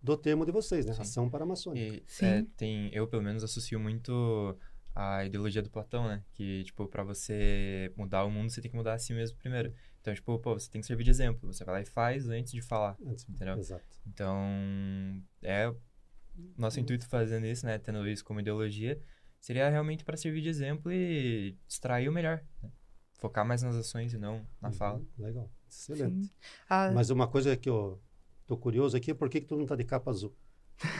do 0.00 0.16
termo 0.16 0.46
de 0.46 0.52
vocês, 0.52 0.86
né? 0.86 0.94
Sim. 0.94 1.02
Ação 1.02 1.28
paramaçônica. 1.28 1.96
E 1.96 2.02
Sim. 2.06 2.24
é, 2.24 2.46
tem, 2.56 2.94
eu 2.94 3.06
pelo 3.06 3.22
menos 3.22 3.44
associo 3.44 3.78
muito 3.78 4.56
a 4.94 5.24
ideologia 5.24 5.60
do 5.60 5.70
Platão, 5.70 6.06
né? 6.08 6.22
Que, 6.32 6.64
tipo, 6.64 6.86
pra 6.86 7.02
você 7.02 7.92
mudar 7.96 8.24
o 8.24 8.30
mundo, 8.30 8.50
você 8.50 8.62
tem 8.62 8.70
que 8.70 8.76
mudar 8.76 8.94
a 8.94 8.98
si 8.98 9.12
mesmo 9.12 9.36
primeiro. 9.36 9.74
Então, 10.04 10.14
tipo, 10.14 10.38
pô, 10.38 10.52
você 10.52 10.70
tem 10.70 10.82
que 10.82 10.86
servir 10.86 11.02
de 11.02 11.08
exemplo. 11.08 11.50
Você 11.50 11.64
vai 11.64 11.76
lá 11.76 11.80
e 11.80 11.86
faz 11.86 12.28
antes 12.28 12.52
de 12.52 12.60
falar, 12.60 12.94
Antes- 13.06 13.26
entendeu? 13.26 13.56
Exato. 13.56 13.82
Então, 14.06 14.38
é 15.40 15.74
nosso 16.58 16.78
intuito 16.78 17.08
fazendo 17.08 17.46
isso, 17.46 17.64
né? 17.64 17.78
Tendo 17.78 18.06
isso 18.06 18.22
como 18.22 18.38
ideologia, 18.38 19.00
seria 19.40 19.66
realmente 19.70 20.04
para 20.04 20.14
servir 20.18 20.42
de 20.42 20.50
exemplo 20.50 20.92
e 20.92 21.56
extrair 21.66 22.06
o 22.06 22.12
melhor. 22.12 22.44
né? 22.62 22.70
Focar 23.14 23.46
mais 23.46 23.62
nas 23.62 23.76
ações 23.76 24.12
e 24.12 24.18
não 24.18 24.46
na 24.60 24.68
Uhum, 24.68 24.74
fala. 24.74 25.02
Legal. 25.16 25.50
Excelente. 25.70 26.30
Ah, 26.68 26.90
Mas 26.92 27.08
uma 27.08 27.26
coisa 27.26 27.56
que 27.56 27.70
eu 27.70 27.98
tô 28.46 28.58
curioso 28.58 28.94
aqui 28.98 29.12
é 29.12 29.14
por 29.14 29.30
que, 29.30 29.40
que 29.40 29.46
todo 29.46 29.58
mundo 29.60 29.68
tá 29.68 29.76
de 29.76 29.84
capa 29.84 30.10
azul? 30.10 30.36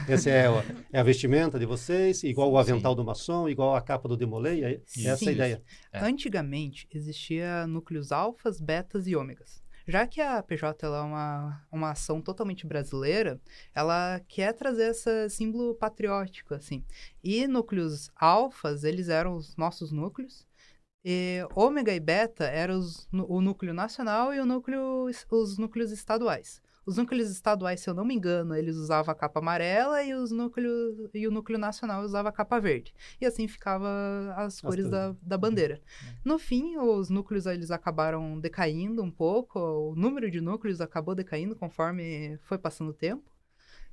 Essa 0.09 0.31
é, 0.31 0.47
a- 0.47 0.65
é 0.93 1.01
a 1.01 1.03
vestimenta 1.03 1.59
de 1.59 1.67
vocês, 1.67 2.23
igual 2.23 2.51
o 2.51 2.59
avental 2.59 2.93
Sim. 2.93 2.97
do 2.97 3.05
maçom, 3.05 3.49
igual 3.49 3.75
a 3.75 3.81
capa 3.83 4.09
do 4.09 4.17
Demolei, 4.17 4.65
é 4.65 4.81
essa 5.05 5.17
Sim. 5.17 5.29
a 5.29 5.33
ideia. 5.33 5.63
É. 5.93 5.99
Antigamente 6.01 6.87
existia 6.93 7.67
núcleos 7.67 8.13
alfas, 8.13 8.61
betas 8.61 9.07
e 9.07 9.17
ômegas. 9.17 9.63
Já 9.87 10.07
que 10.07 10.19
a 10.21 10.43
PJ 10.43 10.87
ela 10.87 10.99
é 10.99 11.03
uma, 11.03 11.67
uma 11.71 11.91
ação 11.91 12.19
totalmente 12.23 12.67
brasileira, 12.67 13.39
ela 13.75 14.19
quer 14.27 14.55
trazer 14.55 14.91
esse 14.93 15.29
símbolo 15.29 15.75
patriótico, 15.75 16.55
assim. 16.55 16.83
E 17.23 17.47
núcleos 17.47 18.09
alfas, 18.17 18.83
eles 18.83 19.11
eram 19.11 19.37
os 19.37 19.55
nossos 19.57 19.93
núcleos, 19.93 20.47
e 21.05 21.47
ômega 21.55 21.93
e 21.93 22.01
beta 22.01 22.45
eram 22.45 22.79
os, 22.79 23.07
o 23.13 23.43
núcleo 23.43 23.75
nacional 23.75 24.33
e 24.33 24.41
o 24.41 24.47
núcleo, 24.47 25.11
os 25.31 25.59
núcleos 25.59 25.91
estaduais. 25.93 26.63
Os 26.87 26.97
núcleos 26.97 27.31
estaduais, 27.31 27.81
se 27.81 27.89
eu 27.89 27.95
não 27.95 28.05
me 28.05 28.15
engano, 28.15 28.55
eles 28.55 28.77
usavam 28.77 29.13
a 29.13 29.15
capa 29.15 29.41
amarela 29.41 30.03
e, 30.03 30.15
os 30.15 30.31
núcleos, 30.31 31.09
e 31.15 31.27
o 31.27 31.31
núcleo 31.31 31.59
nacional 31.59 32.03
usava 32.03 32.29
a 32.29 32.33
capa 32.33 32.61
verde. 32.61 32.95
E 33.21 33.25
assim 33.25 33.49
ficava 33.49 33.89
as 34.37 34.61
cores 34.61 34.89
da, 34.89 35.15
da 35.23 35.39
bandeira. 35.39 35.81
Uhum. 36.03 36.15
No 36.25 36.39
fim, 36.39 36.77
os 36.77 37.09
núcleos 37.09 37.47
eles 37.47 37.71
acabaram 37.71 38.39
decaindo 38.39 39.03
um 39.03 39.11
pouco, 39.11 39.59
o 39.59 39.95
número 39.95 40.31
de 40.31 40.41
núcleos 40.41 40.81
acabou 40.81 41.15
decaindo 41.15 41.57
conforme 41.57 42.39
foi 42.43 42.59
passando 42.59 42.91
o 42.91 42.95
tempo. 42.95 43.35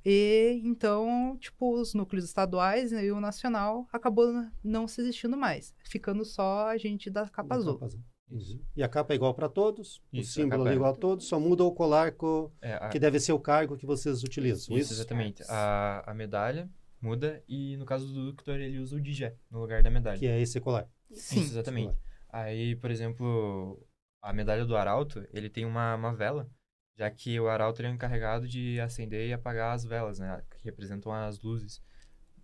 E 0.04 0.60
então, 0.64 1.36
tipo, 1.38 1.80
os 1.80 1.94
núcleos 1.94 2.24
estaduais 2.24 2.92
e 2.92 3.10
o 3.12 3.20
nacional 3.20 3.86
acabou 3.92 4.44
não 4.62 4.88
se 4.88 5.00
existindo 5.00 5.36
mais, 5.36 5.74
ficando 5.84 6.24
só 6.24 6.68
a 6.68 6.76
gente 6.76 7.08
da 7.08 7.28
capa 7.28 7.50
da 7.50 7.56
azul. 7.56 7.74
Capa 7.74 7.86
azul. 7.86 8.00
Uhum. 8.32 8.60
E 8.74 8.82
a 8.82 8.88
capa 8.88 9.12
é 9.12 9.16
igual 9.16 9.34
para 9.34 9.48
todos, 9.48 10.00
Isso, 10.12 10.30
o 10.30 10.42
símbolo 10.42 10.66
é 10.66 10.74
igual 10.74 10.92
a 10.92 10.96
todos, 10.96 11.26
só 11.26 11.38
muda 11.38 11.64
o 11.64 11.72
colar 11.72 12.12
co... 12.12 12.50
é, 12.62 12.74
a... 12.74 12.88
que 12.88 12.98
deve 12.98 13.20
ser 13.20 13.32
o 13.32 13.38
cargo 13.38 13.76
que 13.76 13.84
vocês 13.84 14.22
utilizam. 14.22 14.74
Isso, 14.76 14.84
Isso? 14.84 14.92
exatamente. 14.94 15.42
A, 15.48 16.02
a 16.10 16.14
medalha 16.14 16.70
muda 17.00 17.42
e 17.46 17.76
no 17.76 17.84
caso 17.84 18.06
do 18.12 18.30
Victor 18.30 18.58
ele 18.58 18.78
usa 18.78 18.96
o 18.96 19.00
DJ 19.00 19.34
no 19.50 19.60
lugar 19.60 19.82
da 19.82 19.90
medalha. 19.90 20.18
Que 20.18 20.26
é 20.26 20.40
esse 20.40 20.60
colar. 20.60 20.88
Sim. 21.12 21.40
Isso, 21.40 21.52
exatamente. 21.52 21.94
Aí, 22.30 22.74
por 22.76 22.90
exemplo, 22.90 23.86
a 24.22 24.32
medalha 24.32 24.64
do 24.64 24.76
arauto, 24.76 25.22
ele 25.32 25.50
tem 25.50 25.66
uma, 25.66 25.94
uma 25.94 26.14
vela 26.14 26.48
já 26.96 27.10
que 27.10 27.38
o 27.40 27.48
arauto 27.48 27.82
é 27.82 27.88
encarregado 27.88 28.46
de 28.46 28.78
acender 28.80 29.28
e 29.28 29.32
apagar 29.32 29.74
as 29.74 29.84
velas, 29.84 30.18
né, 30.18 30.42
que 30.50 30.64
representam 30.64 31.12
as 31.12 31.40
luzes 31.40 31.82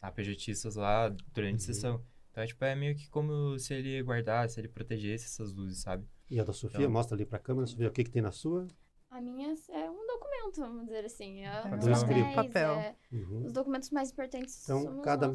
apejetistas 0.00 0.75
lá 0.76 1.09
durante 1.33 1.52
uhum. 1.52 1.57
a 1.57 1.61
sessão. 1.61 2.04
Então, 2.38 2.45
é, 2.45 2.47
tipo, 2.47 2.64
é 2.64 2.75
meio 2.75 2.95
que 2.95 3.09
como 3.11 3.59
se 3.59 3.75
ele 3.75 4.00
guardasse, 4.02 4.61
ele 4.61 4.68
protegesse 4.68 5.25
essas 5.25 5.52
luzes, 5.52 5.78
sabe? 5.78 6.07
E 6.30 6.38
a 6.38 6.45
da 6.45 6.52
Sofia, 6.52 6.80
então, 6.80 6.92
mostra 6.92 7.16
ali 7.16 7.26
pra 7.26 7.38
câmera, 7.38 7.66
Sofia, 7.66 7.88
o 7.88 7.90
que 7.90 8.04
que 8.04 8.11
tem 8.11 8.23
na 8.23 8.30
sua? 8.30 8.68
A 9.11 9.21
minha 9.21 9.54
é 9.71 9.90
um 9.90 10.07
documento, 10.07 10.61
vamos 10.61 10.85
dizer 10.85 11.04
assim. 11.04 11.42
É 11.42 11.64
um 11.64 11.90
escrito. 11.90 12.35
papel. 12.35 12.73
É, 12.75 12.95
uhum. 13.11 13.47
Os 13.47 13.52
documentos 13.52 13.90
mais 13.90 14.12
importantes 14.12 14.62
então, 14.62 15.00
cada, 15.00 15.33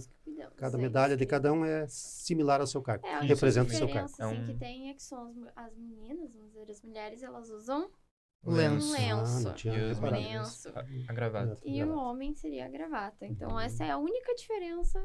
cada 0.55 0.77
medalha 0.77 1.17
de 1.17 1.25
cada 1.25 1.51
um 1.51 1.65
é 1.65 1.87
similar 1.87 2.61
ao 2.61 2.67
seu 2.67 2.81
cargo, 2.81 3.05
é, 3.05 3.19
representa 3.21 3.73
o 3.73 3.75
seu 3.75 3.87
cargo. 3.87 4.05
A 4.05 4.07
diferença 4.07 4.25
assim, 4.25 4.45
que 4.45 4.59
tem 4.59 4.89
é 4.89 4.93
que 4.93 5.03
são 5.03 5.25
as, 5.25 5.35
as 5.55 5.77
meninas, 5.77 6.31
vamos 6.31 6.53
dizer, 6.53 6.71
as 6.71 6.81
mulheres, 6.81 7.23
elas 7.23 7.49
usam 7.49 7.91
lenço. 8.45 8.87
Um 8.87 8.91
lenço. 8.91 9.49
Ah, 9.49 9.55
e 9.65 9.91
os 9.91 9.99
lenço. 9.99 10.69
A, 10.69 10.85
a 11.09 11.13
gravata. 11.13 11.57
E 11.65 11.83
o 11.83 11.97
homem 11.97 12.33
seria 12.33 12.65
a 12.65 12.69
gravata. 12.69 13.25
Então, 13.25 13.51
uhum. 13.51 13.59
essa 13.59 13.83
é 13.83 13.89
a 13.89 13.97
única 13.97 14.33
diferença 14.35 15.03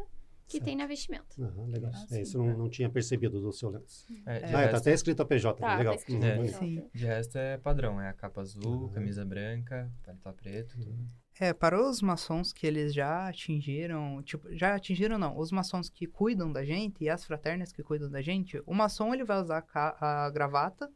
que 0.49 0.57
certo. 0.57 0.65
tem 0.65 0.77
na 0.77 0.87
vestimenta. 0.87 1.27
Uhum, 1.39 1.67
legal. 1.67 1.93
Ah, 1.95 2.07
é, 2.13 2.23
isso 2.23 2.39
eu 2.39 2.45
não, 2.45 2.59
não 2.59 2.69
tinha 2.71 2.89
percebido 2.89 3.41
do 3.41 3.53
seu 3.53 3.69
lenço. 3.69 4.07
É, 4.27 4.55
ah, 4.55 4.63
é, 4.63 4.69
tá 4.69 4.79
até 4.79 4.93
escrito 4.93 5.21
a 5.21 5.25
PJ, 5.27 5.61
tá, 5.61 5.77
legal. 5.77 5.97
Tá 5.97 6.13
uhum. 6.13 6.25
é, 6.25 6.89
de 6.93 7.07
resto 7.07 7.37
é 7.37 7.59
padrão, 7.59 8.01
é 8.01 8.09
a 8.09 8.13
capa 8.13 8.41
azul, 8.41 8.85
uhum. 8.85 8.89
camisa 8.89 9.25
branca, 9.25 9.93
paletó 10.03 10.33
preto, 10.33 10.77
tudo. 10.79 11.07
É, 11.39 11.53
para 11.53 11.81
os 11.81 12.03
maçons 12.03 12.53
que 12.53 12.67
eles 12.67 12.93
já 12.93 13.29
atingiram, 13.29 14.21
tipo, 14.25 14.53
já 14.57 14.75
atingiram 14.75 15.19
não, 15.19 15.39
os 15.39 15.53
maçons 15.53 15.89
que 15.89 16.07
cuidam 16.07 16.51
da 16.51 16.65
gente 16.65 17.05
e 17.05 17.09
as 17.09 17.25
fraternas 17.25 17.71
que 17.71 17.83
cuidam 17.83 18.11
da 18.11 18.21
gente, 18.21 18.61
o 18.67 18.75
maçom 18.75 19.15
ele 19.15 19.23
vai 19.23 19.41
usar 19.41 19.65
a, 19.73 20.25
a 20.27 20.31
gravata, 20.31 20.91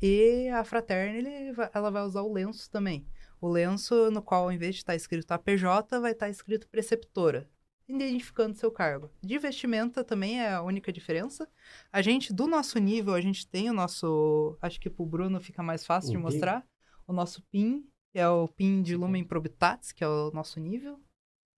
e 0.00 0.48
a 0.50 0.62
Fraterna, 0.62 1.18
ele, 1.18 1.54
ela 1.74 1.90
vai 1.90 2.04
usar 2.04 2.22
o 2.22 2.32
lenço 2.32 2.70
também. 2.70 3.04
O 3.40 3.48
lenço 3.48 4.10
no 4.10 4.22
qual, 4.22 4.44
ao 4.44 4.52
invés 4.52 4.76
de 4.76 4.82
estar 4.82 4.94
escrito 4.94 5.32
APJ, 5.32 5.98
vai 6.00 6.12
estar 6.12 6.28
escrito 6.28 6.68
preceptora, 6.68 7.48
identificando 7.88 8.56
seu 8.56 8.70
cargo. 8.70 9.10
De 9.22 9.38
vestimenta 9.38 10.04
também 10.04 10.40
é 10.40 10.52
a 10.52 10.62
única 10.62 10.92
diferença. 10.92 11.48
A 11.90 12.02
gente, 12.02 12.32
do 12.32 12.46
nosso 12.46 12.78
nível, 12.78 13.14
a 13.14 13.20
gente 13.20 13.46
tem 13.46 13.70
o 13.70 13.72
nosso. 13.72 14.56
Acho 14.60 14.78
que 14.78 14.90
pro 14.90 15.06
Bruno 15.06 15.40
fica 15.40 15.62
mais 15.62 15.86
fácil 15.86 16.10
o 16.10 16.12
de 16.12 16.18
mostrar. 16.18 16.66
O 17.06 17.12
nosso 17.12 17.42
PIN, 17.50 17.88
que 18.12 18.18
é 18.18 18.28
o 18.28 18.46
PIN 18.46 18.82
de 18.82 18.94
Lumen 18.94 19.24
Probitatis, 19.24 19.92
que 19.92 20.04
é 20.04 20.08
o 20.08 20.30
nosso 20.32 20.60
nível. 20.60 21.00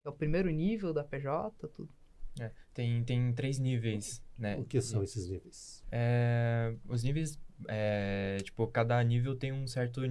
É 0.06 0.10
o 0.10 0.14
primeiro 0.14 0.50
nível 0.50 0.94
da 0.94 1.04
PJ, 1.04 1.68
tudo. 1.70 1.92
É, 2.40 2.52
tem, 2.74 3.04
tem 3.04 3.34
três 3.34 3.58
níveis, 3.58 4.24
né? 4.38 4.56
O 4.58 4.64
que 4.64 4.80
são 4.80 5.04
esses 5.04 5.28
níveis? 5.28 5.84
É, 5.92 6.76
os 6.88 7.04
níveis 7.04 7.40
é, 7.68 8.38
tipo, 8.44 8.66
cada 8.68 9.02
nível 9.04 9.36
tem 9.36 9.52
um 9.52 9.68
certo, 9.68 10.02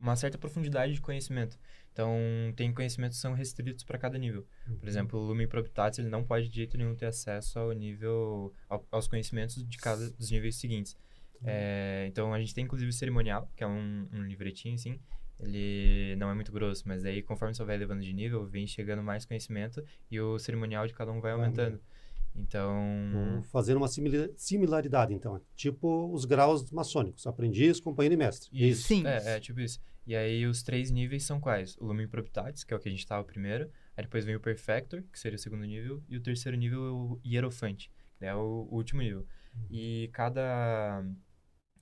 uma 0.00 0.16
certa 0.16 0.38
profundidade 0.38 0.94
de 0.94 1.00
conhecimento. 1.00 1.58
Então, 1.96 2.12
tem 2.54 2.74
conhecimentos 2.74 3.16
que 3.16 3.22
são 3.22 3.32
restritos 3.32 3.82
para 3.82 3.96
cada 3.96 4.18
nível. 4.18 4.46
Uhum. 4.68 4.76
Por 4.76 4.86
exemplo, 4.86 5.18
o 5.18 5.24
Lumen 5.24 5.48
Probitatis, 5.48 5.98
ele 5.98 6.10
não 6.10 6.22
pode 6.22 6.46
de 6.46 6.56
jeito 6.56 6.76
nenhum 6.76 6.94
ter 6.94 7.06
acesso 7.06 7.58
ao 7.58 7.72
nível, 7.72 8.52
ao, 8.68 8.86
aos 8.90 9.08
conhecimentos 9.08 9.66
de 9.66 9.78
cada 9.78 10.10
dos 10.10 10.30
níveis 10.30 10.56
seguintes. 10.56 10.92
Uhum. 11.40 11.46
É, 11.46 12.04
então, 12.06 12.34
a 12.34 12.38
gente 12.38 12.54
tem 12.54 12.64
inclusive 12.64 12.90
o 12.90 12.92
cerimonial, 12.92 13.50
que 13.56 13.64
é 13.64 13.66
um, 13.66 14.06
um 14.12 14.22
livretinho, 14.24 14.74
assim, 14.74 15.00
ele 15.40 16.14
não 16.16 16.30
é 16.30 16.34
muito 16.34 16.52
grosso, 16.52 16.82
mas 16.86 17.02
aí 17.02 17.22
conforme 17.22 17.54
você 17.54 17.64
vai 17.64 17.78
levando 17.78 18.02
de 18.02 18.12
nível, 18.12 18.44
vem 18.44 18.66
chegando 18.66 19.02
mais 19.02 19.24
conhecimento 19.24 19.82
e 20.10 20.20
o 20.20 20.38
cerimonial 20.38 20.86
de 20.86 20.92
cada 20.92 21.10
um 21.10 21.20
vai 21.22 21.32
aumentando. 21.32 21.76
Uhum. 21.76 22.42
Então. 22.42 23.42
Fazendo 23.50 23.78
uma 23.78 23.88
similaridade, 24.36 25.14
então. 25.14 25.40
Tipo 25.54 26.12
os 26.12 26.26
graus 26.26 26.70
maçônicos: 26.70 27.26
aprendiz, 27.26 27.80
companheiro 27.80 28.14
e 28.14 28.18
mestre. 28.18 28.50
Isso. 28.52 28.86
Sim. 28.86 29.06
É, 29.06 29.36
é, 29.36 29.40
tipo 29.40 29.60
isso. 29.60 29.80
E 30.06 30.14
aí 30.14 30.46
os 30.46 30.62
três 30.62 30.90
níveis 30.90 31.24
são 31.24 31.40
quais? 31.40 31.76
O 31.78 31.86
Lumen 31.86 32.06
Probitatis, 32.06 32.62
que 32.62 32.72
é 32.72 32.76
o 32.76 32.80
que 32.80 32.88
a 32.88 32.90
gente 32.90 33.00
estava 33.00 33.24
primeiro. 33.24 33.70
Aí 33.96 34.04
depois 34.04 34.24
vem 34.24 34.36
o 34.36 34.40
Perfector, 34.40 35.02
que 35.12 35.18
seria 35.18 35.36
o 35.36 35.38
segundo 35.38 35.64
nível. 35.64 36.02
E 36.08 36.16
o 36.16 36.22
terceiro 36.22 36.56
nível 36.56 36.86
é 36.86 36.90
o 36.90 37.20
Hierofante, 37.24 37.90
que 38.16 38.24
é 38.24 38.34
o, 38.34 38.68
o 38.70 38.76
último 38.76 39.02
nível. 39.02 39.26
Uhum. 39.52 39.66
E 39.68 40.08
cada, 40.12 41.04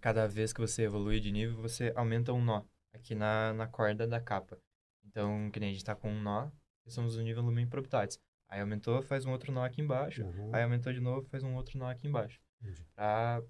cada 0.00 0.26
vez 0.26 0.54
que 0.54 0.60
você 0.60 0.84
evolui 0.84 1.20
de 1.20 1.30
nível, 1.30 1.60
você 1.60 1.92
aumenta 1.94 2.32
um 2.32 2.42
nó 2.42 2.64
aqui 2.94 3.14
na, 3.14 3.52
na 3.52 3.66
corda 3.66 4.06
da 4.06 4.20
capa. 4.20 4.58
Então, 5.04 5.50
que 5.50 5.60
nem 5.60 5.68
a 5.68 5.72
gente 5.72 5.82
está 5.82 5.94
com 5.94 6.10
um 6.10 6.22
nó, 6.22 6.50
somos 6.88 7.16
no 7.18 7.22
nível 7.22 7.42
Lumen 7.42 7.66
Probitatis. 7.66 8.18
Aí 8.48 8.60
aumentou, 8.60 9.02
faz 9.02 9.26
um 9.26 9.32
outro 9.32 9.52
nó 9.52 9.64
aqui 9.64 9.82
embaixo. 9.82 10.24
Uhum. 10.24 10.50
Aí 10.54 10.62
aumentou 10.62 10.92
de 10.92 11.00
novo, 11.00 11.26
faz 11.28 11.42
um 11.42 11.54
outro 11.54 11.78
nó 11.78 11.90
aqui 11.90 12.06
embaixo. 12.06 12.40
Pra, 12.94 13.42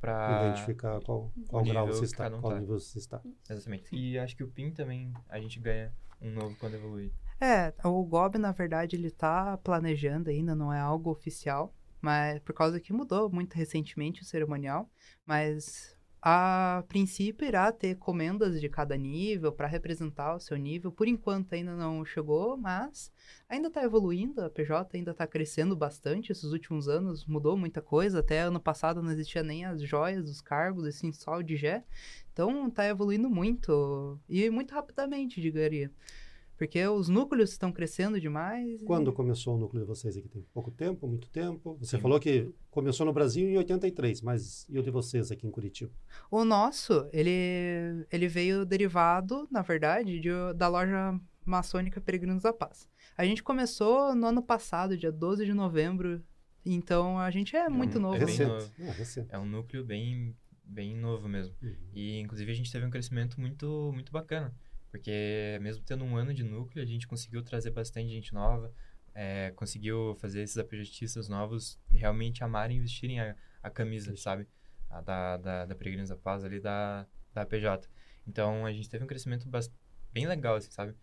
pra 0.00 0.48
identificar 0.48 1.00
qual, 1.02 1.30
qual 1.48 1.64
grau 1.64 1.86
você 1.86 2.04
está, 2.04 2.30
qual 2.30 2.52
tá. 2.52 2.60
nível 2.60 2.78
você 2.78 2.98
está. 2.98 3.20
Exatamente. 3.48 3.94
E 3.94 4.18
acho 4.18 4.36
que 4.36 4.42
o 4.42 4.48
PIN 4.48 4.72
também 4.72 5.12
a 5.28 5.38
gente 5.40 5.60
ganha 5.60 5.92
um 6.20 6.30
novo 6.30 6.56
quando 6.58 6.74
evolui. 6.74 7.12
É, 7.40 7.72
o 7.84 8.04
GOB, 8.04 8.38
na 8.38 8.52
verdade, 8.52 8.96
ele 8.96 9.10
tá 9.10 9.56
planejando 9.58 10.28
ainda, 10.28 10.54
não 10.54 10.72
é 10.72 10.78
algo 10.78 11.10
oficial, 11.10 11.74
mas 12.00 12.38
por 12.40 12.54
causa 12.54 12.80
que 12.80 12.92
mudou 12.92 13.30
muito 13.30 13.54
recentemente 13.54 14.22
o 14.22 14.24
cerimonial, 14.24 14.90
mas 15.24 15.96
a 16.22 16.84
princípio 16.86 17.46
irá 17.46 17.72
ter 17.72 17.96
comendas 17.96 18.60
de 18.60 18.68
cada 18.68 18.96
nível 18.96 19.52
para 19.52 19.66
representar 19.66 20.34
o 20.34 20.40
seu 20.40 20.56
nível. 20.56 20.92
Por 20.92 21.08
enquanto 21.08 21.54
ainda 21.54 21.74
não 21.74 22.04
chegou, 22.04 22.56
mas 22.58 23.10
ainda 23.48 23.68
está 23.68 23.82
evoluindo. 23.82 24.42
A 24.42 24.50
PJ 24.50 24.96
ainda 24.96 25.12
está 25.12 25.26
crescendo 25.26 25.74
bastante. 25.74 26.30
Esses 26.30 26.52
últimos 26.52 26.88
anos 26.88 27.24
mudou 27.24 27.56
muita 27.56 27.80
coisa. 27.80 28.20
Até 28.20 28.40
ano 28.40 28.60
passado 28.60 29.02
não 29.02 29.10
existia 29.10 29.42
nem 29.42 29.64
as 29.64 29.80
joias 29.80 30.24
dos 30.24 30.42
cargos, 30.42 30.84
assim, 30.84 31.10
só 31.10 31.38
o 31.38 31.42
de 31.42 31.56
Gé. 31.56 31.84
Então 32.32 32.68
está 32.68 32.86
evoluindo 32.86 33.30
muito 33.30 34.18
e 34.28 34.50
muito 34.50 34.74
rapidamente, 34.74 35.40
digaria. 35.40 35.90
Porque 36.60 36.86
os 36.86 37.08
núcleos 37.08 37.52
estão 37.52 37.72
crescendo 37.72 38.20
demais. 38.20 38.82
Quando 38.82 39.10
e... 39.10 39.14
começou 39.14 39.56
o 39.56 39.58
núcleo 39.58 39.80
de 39.80 39.88
vocês 39.88 40.14
aqui? 40.14 40.28
Tem 40.28 40.44
pouco 40.52 40.70
tempo, 40.70 41.08
muito 41.08 41.26
tempo? 41.30 41.74
Você 41.80 41.96
Sim. 41.96 42.02
falou 42.02 42.20
que 42.20 42.50
começou 42.70 43.06
no 43.06 43.14
Brasil 43.14 43.48
em 43.48 43.56
83, 43.56 44.20
mas 44.20 44.66
e 44.68 44.78
o 44.78 44.82
de 44.82 44.90
vocês 44.90 45.32
aqui 45.32 45.46
em 45.46 45.50
Curitiba? 45.50 45.90
O 46.30 46.44
nosso, 46.44 47.08
ele, 47.14 48.04
ele 48.12 48.28
veio 48.28 48.66
derivado, 48.66 49.48
na 49.50 49.62
verdade, 49.62 50.20
de, 50.20 50.28
da 50.54 50.68
loja 50.68 51.18
maçônica 51.46 51.98
Peregrinos 51.98 52.42
da 52.42 52.52
Paz. 52.52 52.86
A 53.16 53.24
gente 53.24 53.42
começou 53.42 54.14
no 54.14 54.26
ano 54.26 54.42
passado, 54.42 54.98
dia 54.98 55.10
12 55.10 55.46
de 55.46 55.54
novembro, 55.54 56.22
então 56.62 57.18
a 57.18 57.30
gente 57.30 57.56
é, 57.56 57.60
é 57.60 57.68
muito 57.70 57.96
um, 57.96 58.02
novo. 58.02 58.16
É, 58.16 58.18
recente. 58.18 58.50
novo. 58.50 58.72
É, 58.80 58.90
recente. 58.90 59.28
é 59.30 59.38
um 59.38 59.46
núcleo 59.46 59.82
bem, 59.82 60.36
bem 60.62 60.94
novo 60.94 61.26
mesmo. 61.26 61.54
Uhum. 61.62 61.74
E, 61.94 62.20
inclusive, 62.20 62.52
a 62.52 62.54
gente 62.54 62.70
teve 62.70 62.84
um 62.84 62.90
crescimento 62.90 63.40
muito, 63.40 63.90
muito 63.94 64.12
bacana. 64.12 64.54
Porque 64.90 65.58
mesmo 65.60 65.84
tendo 65.84 66.04
um 66.04 66.16
ano 66.16 66.34
de 66.34 66.42
núcleo, 66.42 66.82
a 66.82 66.86
gente 66.86 67.06
conseguiu 67.06 67.42
trazer 67.42 67.70
bastante 67.70 68.08
gente 68.08 68.34
nova, 68.34 68.72
é, 69.14 69.52
conseguiu 69.56 70.14
fazer 70.18 70.42
esses 70.42 70.58
apologistas 70.58 71.28
novos 71.28 71.78
realmente 71.92 72.42
amarem 72.42 72.76
e 72.76 72.80
vestirem 72.80 73.20
a, 73.20 73.36
a 73.62 73.70
camisa, 73.70 74.16
sabe? 74.16 74.48
A 74.88 75.00
da, 75.00 75.36
da, 75.36 75.66
da 75.66 75.74
Peregrinos 75.74 76.08
da 76.08 76.16
Paz 76.16 76.44
ali 76.44 76.58
da, 76.58 77.06
da 77.32 77.46
PJ. 77.46 77.88
Então, 78.26 78.66
a 78.66 78.72
gente 78.72 78.88
teve 78.88 79.04
um 79.04 79.06
crescimento 79.06 79.48
bem 80.12 80.26
legal, 80.26 80.56
assim, 80.56 80.70
sabe? 80.70 80.94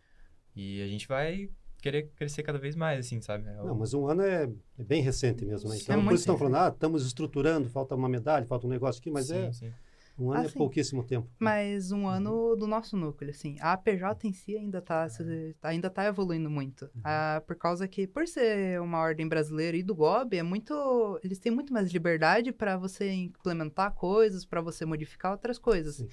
E 0.55 0.81
a 0.81 0.87
gente 0.87 1.07
vai 1.07 1.49
querer 1.81 2.09
crescer 2.15 2.43
cada 2.43 2.57
vez 2.57 2.75
mais, 2.75 3.05
assim, 3.05 3.21
sabe? 3.21 3.47
É 3.47 3.61
o... 3.61 3.67
Não, 3.67 3.75
mas 3.75 3.93
um 3.93 4.07
ano 4.07 4.23
é, 4.23 4.49
é, 4.77 4.83
bem 4.83 5.01
recente 5.01 5.45
mesmo, 5.45 5.69
né? 5.69 5.77
Então, 5.77 5.99
é 5.99 6.03
por 6.03 6.13
isso 6.13 6.23
estão 6.23 6.37
falando, 6.37 6.55
ah, 6.55 6.69
estamos 6.69 7.05
estruturando, 7.05 7.69
falta 7.69 7.95
uma 7.95 8.09
medalha, 8.09 8.45
falta 8.45 8.67
um 8.67 8.69
negócio 8.69 8.99
aqui, 8.99 9.11
mas 9.11 9.27
sim, 9.27 9.37
é... 9.37 9.51
Sim. 9.53 9.73
Um 10.19 10.31
ano 10.31 10.41
Ah, 10.41 10.45
é 10.45 10.49
sim. 10.49 10.57
pouquíssimo 10.57 11.03
tempo. 11.03 11.27
Mas 11.39 11.91
um 11.91 12.07
ano 12.07 12.55
do 12.55 12.65
nosso 12.65 12.97
núcleo, 12.97 13.29
assim. 13.29 13.55
A 13.59 13.73
APJ 13.73 14.27
em 14.27 14.33
si 14.33 14.57
ainda 14.57 14.81
tá, 14.81 15.07
se- 15.07 15.55
ainda 15.61 15.89
tá 15.89 16.05
evoluindo 16.05 16.49
muito. 16.49 16.89
Ah, 17.03 17.41
por 17.45 17.55
causa 17.55 17.87
que, 17.87 18.07
por 18.07 18.27
ser 18.27 18.81
uma 18.81 18.97
ordem 18.99 19.27
brasileira 19.27 19.77
e 19.77 19.83
do 19.83 19.93
GOB, 19.93 20.37
é 20.37 20.43
muito. 20.43 21.19
Eles 21.23 21.37
têm 21.39 21.51
muito 21.51 21.71
mais 21.71 21.91
liberdade 21.91 22.51
para 22.51 22.77
você 22.77 23.11
implementar 23.11 23.93
coisas, 23.93 24.43
para 24.45 24.59
você 24.61 24.85
modificar 24.85 25.31
outras 25.33 25.59
coisas. 25.59 25.97
Sim. 25.97 26.07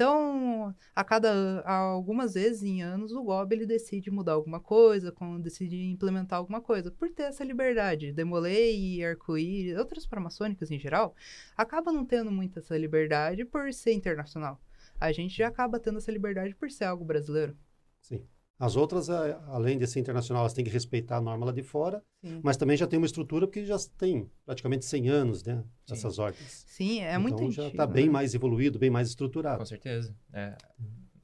Então, 0.00 0.74
a 0.96 1.04
cada. 1.04 1.60
a 1.60 1.74
algumas 1.74 2.32
vezes 2.32 2.62
em 2.62 2.80
anos, 2.82 3.12
o 3.12 3.22
GOB 3.22 3.52
ele 3.54 3.66
decide 3.66 4.10
mudar 4.10 4.32
alguma 4.32 4.58
coisa, 4.58 5.12
com- 5.12 5.38
decide 5.38 5.76
implementar 5.76 6.38
alguma 6.38 6.58
coisa, 6.62 6.90
por 6.90 7.10
ter 7.10 7.24
essa 7.24 7.44
liberdade. 7.44 8.10
Demolei, 8.10 9.04
arco-íris, 9.04 9.76
outras 9.76 10.06
farmacêuticas 10.06 10.70
em 10.70 10.78
geral, 10.78 11.14
acaba 11.54 11.92
não 11.92 12.06
tendo 12.06 12.32
muito 12.32 12.58
essa 12.60 12.78
liberdade 12.78 13.44
por 13.44 13.70
ser 13.74 13.92
internacional. 13.92 14.58
A 14.98 15.12
gente 15.12 15.36
já 15.36 15.48
acaba 15.48 15.78
tendo 15.78 15.98
essa 15.98 16.10
liberdade 16.10 16.54
por 16.54 16.70
ser 16.70 16.84
algo 16.84 17.04
brasileiro. 17.04 17.54
Sim. 18.00 18.26
As 18.60 18.76
outras, 18.76 19.08
além 19.08 19.78
de 19.78 19.86
ser 19.86 20.00
internacional, 20.00 20.42
elas 20.42 20.52
têm 20.52 20.62
que 20.62 20.70
respeitar 20.70 21.16
a 21.16 21.20
norma 21.20 21.46
lá 21.46 21.52
de 21.52 21.62
fora, 21.62 22.04
Sim, 22.22 22.40
mas 22.42 22.58
também 22.58 22.76
já 22.76 22.86
tem 22.86 22.98
uma 22.98 23.06
estrutura 23.06 23.46
porque 23.46 23.64
já 23.64 23.76
tem 23.96 24.30
praticamente 24.44 24.84
100 24.84 25.08
anos, 25.08 25.42
né? 25.42 25.64
Sim. 25.86 25.94
Essas 25.94 26.18
ordens. 26.18 26.64
Sim 26.68 27.00
é 27.00 27.16
muito 27.16 27.36
então 27.36 27.50
já 27.50 27.68
está 27.68 27.86
bem 27.86 28.04
né? 28.04 28.12
mais 28.12 28.34
evoluído, 28.34 28.78
bem 28.78 28.90
mais 28.90 29.08
estruturado. 29.08 29.58
Com 29.60 29.64
certeza. 29.64 30.14
É, 30.30 30.58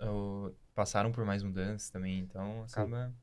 o- 0.00 0.50
passaram 0.74 1.12
por 1.12 1.26
mais 1.26 1.42
mudanças 1.42 1.90
também, 1.90 2.20
então 2.20 2.62
acaba. 2.62 3.14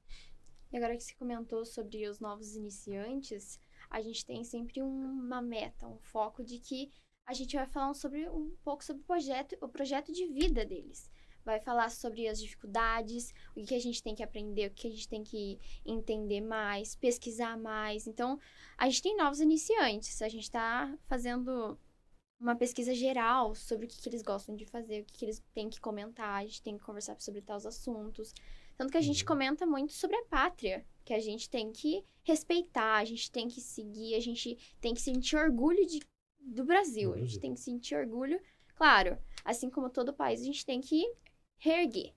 E 0.71 0.77
agora 0.77 0.95
que 0.95 1.03
você 1.03 1.15
comentou 1.15 1.65
sobre 1.65 2.07
os 2.07 2.19
novos 2.19 2.55
iniciantes, 2.55 3.59
a 3.89 3.99
gente 3.99 4.23
tem 4.23 4.43
sempre 4.43 4.79
uma 4.81 5.41
meta, 5.41 5.87
um 5.87 5.97
foco 5.97 6.43
de 6.43 6.59
que 6.59 6.91
a 7.25 7.33
gente 7.33 7.55
vai 7.55 7.65
falar 7.65 7.95
sobre 7.95 8.29
um 8.29 8.55
pouco 8.63 8.83
sobre 8.83 9.01
o 9.01 9.05
projeto, 9.05 9.55
o 9.59 9.67
projeto 9.67 10.11
de 10.11 10.27
vida 10.27 10.63
deles. 10.63 11.09
Vai 11.45 11.59
falar 11.59 11.89
sobre 11.89 12.27
as 12.27 12.39
dificuldades, 12.39 13.33
o 13.51 13.55
que 13.55 13.67
que 13.67 13.75
a 13.75 13.79
gente 13.79 14.01
tem 14.01 14.15
que 14.15 14.23
aprender, 14.23 14.67
o 14.67 14.73
que 14.73 14.87
a 14.87 14.89
gente 14.91 15.07
tem 15.07 15.23
que 15.23 15.59
entender 15.85 16.41
mais, 16.41 16.95
pesquisar 16.95 17.57
mais. 17.57 18.07
Então, 18.07 18.39
a 18.77 18.87
gente 18.89 19.01
tem 19.01 19.17
novos 19.17 19.39
iniciantes. 19.41 20.21
A 20.21 20.29
gente 20.29 20.43
está 20.43 20.97
fazendo 21.05 21.77
uma 22.39 22.55
pesquisa 22.55 22.93
geral 22.93 23.55
sobre 23.55 23.85
o 23.85 23.89
que, 23.89 24.01
que 24.01 24.09
eles 24.09 24.21
gostam 24.21 24.55
de 24.55 24.65
fazer, 24.65 25.01
o 25.01 25.05
que, 25.05 25.13
que 25.13 25.25
eles 25.25 25.41
têm 25.53 25.69
que 25.69 25.79
comentar, 25.79 26.41
a 26.41 26.45
gente 26.45 26.61
tem 26.61 26.77
que 26.77 26.83
conversar 26.83 27.19
sobre 27.21 27.41
tais 27.41 27.65
assuntos. 27.65 28.33
Tanto 28.77 28.91
que 28.91 28.97
a 28.97 29.01
gente 29.01 29.21
Uhum. 29.21 29.27
comenta 29.27 29.65
muito 29.65 29.93
sobre 29.93 30.15
a 30.17 30.25
pátria, 30.25 30.85
que 31.05 31.13
a 31.13 31.19
gente 31.19 31.49
tem 31.49 31.71
que 31.71 32.03
respeitar, 32.23 32.97
a 32.97 33.05
gente 33.05 33.31
tem 33.31 33.47
que 33.47 33.61
seguir, 33.61 34.15
a 34.15 34.19
gente 34.19 34.57
tem 34.81 34.93
que 34.93 35.01
sentir 35.01 35.35
orgulho 35.37 35.85
de, 35.85 35.99
do 36.39 36.65
Brasil. 36.65 37.13
A 37.13 37.17
gente 37.17 37.39
Brasil. 37.39 37.41
tem 37.41 37.53
que 37.53 37.59
sentir 37.61 37.95
orgulho. 37.95 38.41
Claro, 38.75 39.17
assim 39.45 39.69
como 39.69 39.89
todo 39.89 40.13
país, 40.13 40.41
a 40.41 40.45
gente 40.45 40.65
tem 40.65 40.81
que 40.81 41.05
reerguer, 41.63 42.13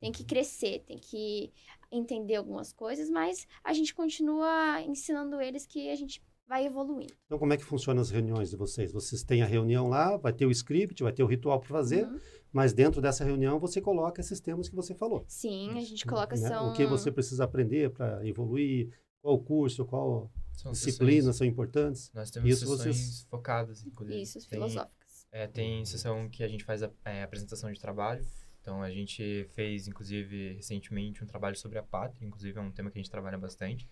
tem 0.00 0.10
que 0.10 0.24
crescer, 0.24 0.80
tem 0.86 0.98
que 0.98 1.52
entender 1.92 2.36
algumas 2.36 2.72
coisas, 2.72 3.08
mas 3.10 3.46
a 3.62 3.72
gente 3.72 3.94
continua 3.94 4.80
ensinando 4.82 5.40
eles 5.40 5.66
que 5.66 5.90
a 5.90 5.96
gente 5.96 6.22
vai 6.48 6.64
evoluindo. 6.64 7.12
Então, 7.26 7.38
como 7.38 7.52
é 7.52 7.56
que 7.56 7.64
funcionam 7.64 8.00
as 8.00 8.10
reuniões 8.10 8.50
de 8.50 8.56
vocês? 8.56 8.92
Vocês 8.92 9.22
têm 9.22 9.42
a 9.42 9.46
reunião 9.46 9.88
lá, 9.88 10.16
vai 10.16 10.32
ter 10.32 10.46
o 10.46 10.50
script, 10.50 11.02
vai 11.02 11.12
ter 11.12 11.22
o 11.22 11.26
ritual 11.26 11.58
para 11.58 11.68
fazer, 11.68 12.06
Uhum. 12.06 12.20
mas 12.52 12.72
dentro 12.72 13.00
dessa 13.02 13.24
reunião 13.24 13.58
você 13.58 13.80
coloca 13.80 14.20
esses 14.20 14.40
temas 14.40 14.68
que 14.68 14.74
você 14.76 14.94
falou. 14.94 15.24
Sim, 15.28 15.70
a 15.76 15.80
gente 15.80 16.06
coloca 16.06 16.36
né? 16.36 16.48
são... 16.48 16.70
O 16.70 16.72
que 16.72 16.86
você 16.86 17.10
precisa 17.10 17.44
aprender 17.44 17.90
para 17.90 18.24
evoluir, 18.26 18.90
qual 19.20 19.38
curso, 19.40 19.84
qual 19.84 20.30
São 20.52 20.70
disciplinas 20.72 21.16
sessões- 21.24 21.36
são 21.36 21.46
importantes. 21.46 22.10
Nós 22.14 22.30
temos 22.30 22.48
Isso 22.48 22.60
sessões 22.60 22.78
vocês- 22.96 23.26
focadas, 23.28 23.84
inclusive. 23.84 24.22
Isso, 24.22 24.38
Tem- 24.40 24.48
filosóficas. 24.50 25.26
É, 25.32 25.46
tem 25.48 25.84
sessão 25.84 26.28
que 26.30 26.42
a 26.44 26.48
gente 26.48 26.62
faz 26.64 26.82
a 26.82 26.90
é, 27.04 27.24
apresentação 27.24 27.70
de 27.72 27.80
trabalho. 27.80 28.24
Então, 28.66 28.82
a 28.82 28.90
gente 28.90 29.46
fez, 29.54 29.86
inclusive, 29.86 30.54
recentemente 30.54 31.22
um 31.22 31.26
trabalho 31.26 31.54
sobre 31.54 31.78
a 31.78 31.84
pátria. 31.84 32.26
Inclusive, 32.26 32.58
é 32.58 32.60
um 32.60 32.72
tema 32.72 32.90
que 32.90 32.98
a 32.98 33.00
gente 33.00 33.10
trabalha 33.10 33.38
bastante. 33.38 33.88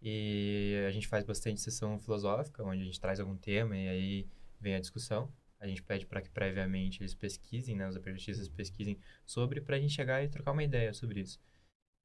E 0.00 0.84
a 0.86 0.92
gente 0.92 1.08
faz 1.08 1.24
bastante 1.24 1.60
sessão 1.60 1.98
filosófica, 1.98 2.62
onde 2.62 2.82
a 2.82 2.84
gente 2.84 3.00
traz 3.00 3.18
algum 3.18 3.36
tema 3.36 3.76
e 3.76 3.88
aí 3.88 4.26
vem 4.60 4.76
a 4.76 4.80
discussão. 4.80 5.28
A 5.58 5.66
gente 5.66 5.82
pede 5.82 6.06
para 6.06 6.22
que 6.22 6.30
previamente 6.30 7.02
eles 7.02 7.12
pesquisem, 7.12 7.74
né, 7.74 7.88
os 7.88 7.96
aprendizados 7.96 8.48
pesquisem 8.48 8.96
sobre, 9.26 9.60
para 9.60 9.74
a 9.74 9.80
gente 9.80 9.92
chegar 9.92 10.22
e 10.22 10.28
trocar 10.28 10.52
uma 10.52 10.62
ideia 10.62 10.92
sobre 10.92 11.18
isso. 11.18 11.40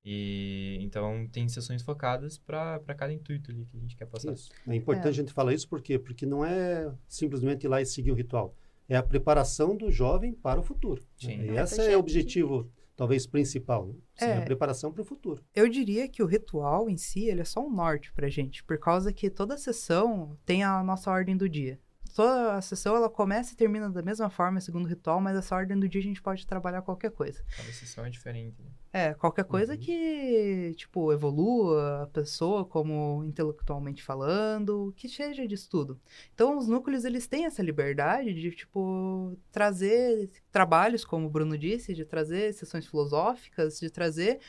E 0.03 0.79
então 0.81 1.27
tem 1.27 1.47
sessões 1.47 1.83
focadas 1.83 2.39
para 2.39 2.79
cada 2.97 3.13
intuito 3.13 3.51
ali 3.51 3.65
que 3.65 3.77
a 3.77 3.79
gente 3.81 3.95
quer 3.95 4.07
passar. 4.07 4.33
Isso. 4.33 4.49
É 4.67 4.73
importante 4.73 5.05
É. 5.07 5.09
a 5.09 5.13
gente 5.13 5.31
falar 5.31 5.53
isso 5.53 5.67
por 5.69 5.79
quê? 5.79 5.99
Porque 5.99 6.25
não 6.25 6.43
é 6.43 6.91
simplesmente 7.07 7.65
ir 7.65 7.67
lá 7.67 7.79
e 7.81 7.85
seguir 7.85 8.11
o 8.11 8.15
ritual. 8.15 8.55
É 8.89 8.97
a 8.97 9.03
preparação 9.03 9.75
do 9.77 9.91
jovem 9.91 10.33
para 10.33 10.59
o 10.59 10.63
futuro. 10.63 11.01
Sim. 11.15 11.41
E 11.43 11.49
É, 11.57 11.61
esse 11.63 11.79
é 11.79 11.95
o 11.95 11.99
objetivo, 11.99 12.69
talvez, 12.97 13.27
principal. 13.27 13.87
Né? 13.87 13.93
Sim, 14.15 14.25
É. 14.25 14.37
a 14.37 14.41
preparação 14.41 14.91
para 14.91 15.03
o 15.03 15.05
futuro. 15.05 15.43
Eu 15.55 15.69
diria 15.69 16.07
que 16.07 16.23
o 16.23 16.25
ritual 16.25 16.89
em 16.89 16.97
si, 16.97 17.25
ele 17.25 17.41
é 17.41 17.45
só 17.45 17.65
um 17.65 17.69
norte 17.71 18.11
pra 18.11 18.27
gente, 18.29 18.63
por 18.63 18.79
causa 18.79 19.13
que 19.13 19.29
toda 19.29 19.57
sessão 19.57 20.35
tem 20.45 20.63
a 20.63 20.83
nossa 20.83 21.11
ordem 21.11 21.37
do 21.37 21.47
dia. 21.47 21.79
Toda 22.15 22.55
a 22.55 22.61
sessão, 22.61 22.95
ela 22.95 23.09
começa 23.09 23.53
e 23.53 23.55
termina 23.55 23.89
da 23.89 24.01
mesma 24.01 24.29
forma, 24.29 24.59
segundo 24.59 24.85
o 24.85 24.87
ritual, 24.87 25.21
mas 25.21 25.37
essa 25.37 25.55
ordem 25.55 25.79
do 25.79 25.87
dia 25.87 26.01
a 26.01 26.03
gente 26.03 26.21
pode 26.21 26.45
trabalhar 26.45 26.81
qualquer 26.81 27.11
coisa. 27.11 27.43
Cada 27.55 27.71
sessão 27.71 28.05
é 28.05 28.09
diferente. 28.09 28.61
Né? 28.61 28.69
É, 28.91 29.13
qualquer 29.13 29.45
coisa 29.45 29.73
Uhum. 29.73 29.79
que, 29.79 30.73
tipo, 30.75 31.13
evolua 31.13 32.03
a 32.03 32.07
pessoa 32.07 32.65
como 32.65 33.23
intelectualmente 33.23 34.01
falando, 34.03 34.93
que 34.97 35.07
seja 35.07 35.47
de 35.47 35.53
estudo. 35.55 35.99
Então, 36.33 36.57
os 36.57 36.67
núcleos, 36.67 37.05
eles 37.05 37.27
têm 37.27 37.45
essa 37.45 37.61
liberdade 37.61 38.33
de, 38.33 38.51
tipo, 38.51 39.37
trazer 39.51 40.29
trabalhos, 40.51 41.05
como 41.05 41.27
o 41.27 41.29
Bruno 41.29 41.57
disse, 41.57 41.93
de 41.93 42.03
trazer 42.03 42.53
sessões 42.53 42.87
filosóficas, 42.87 43.79
de 43.79 43.89
trazer 43.89 44.39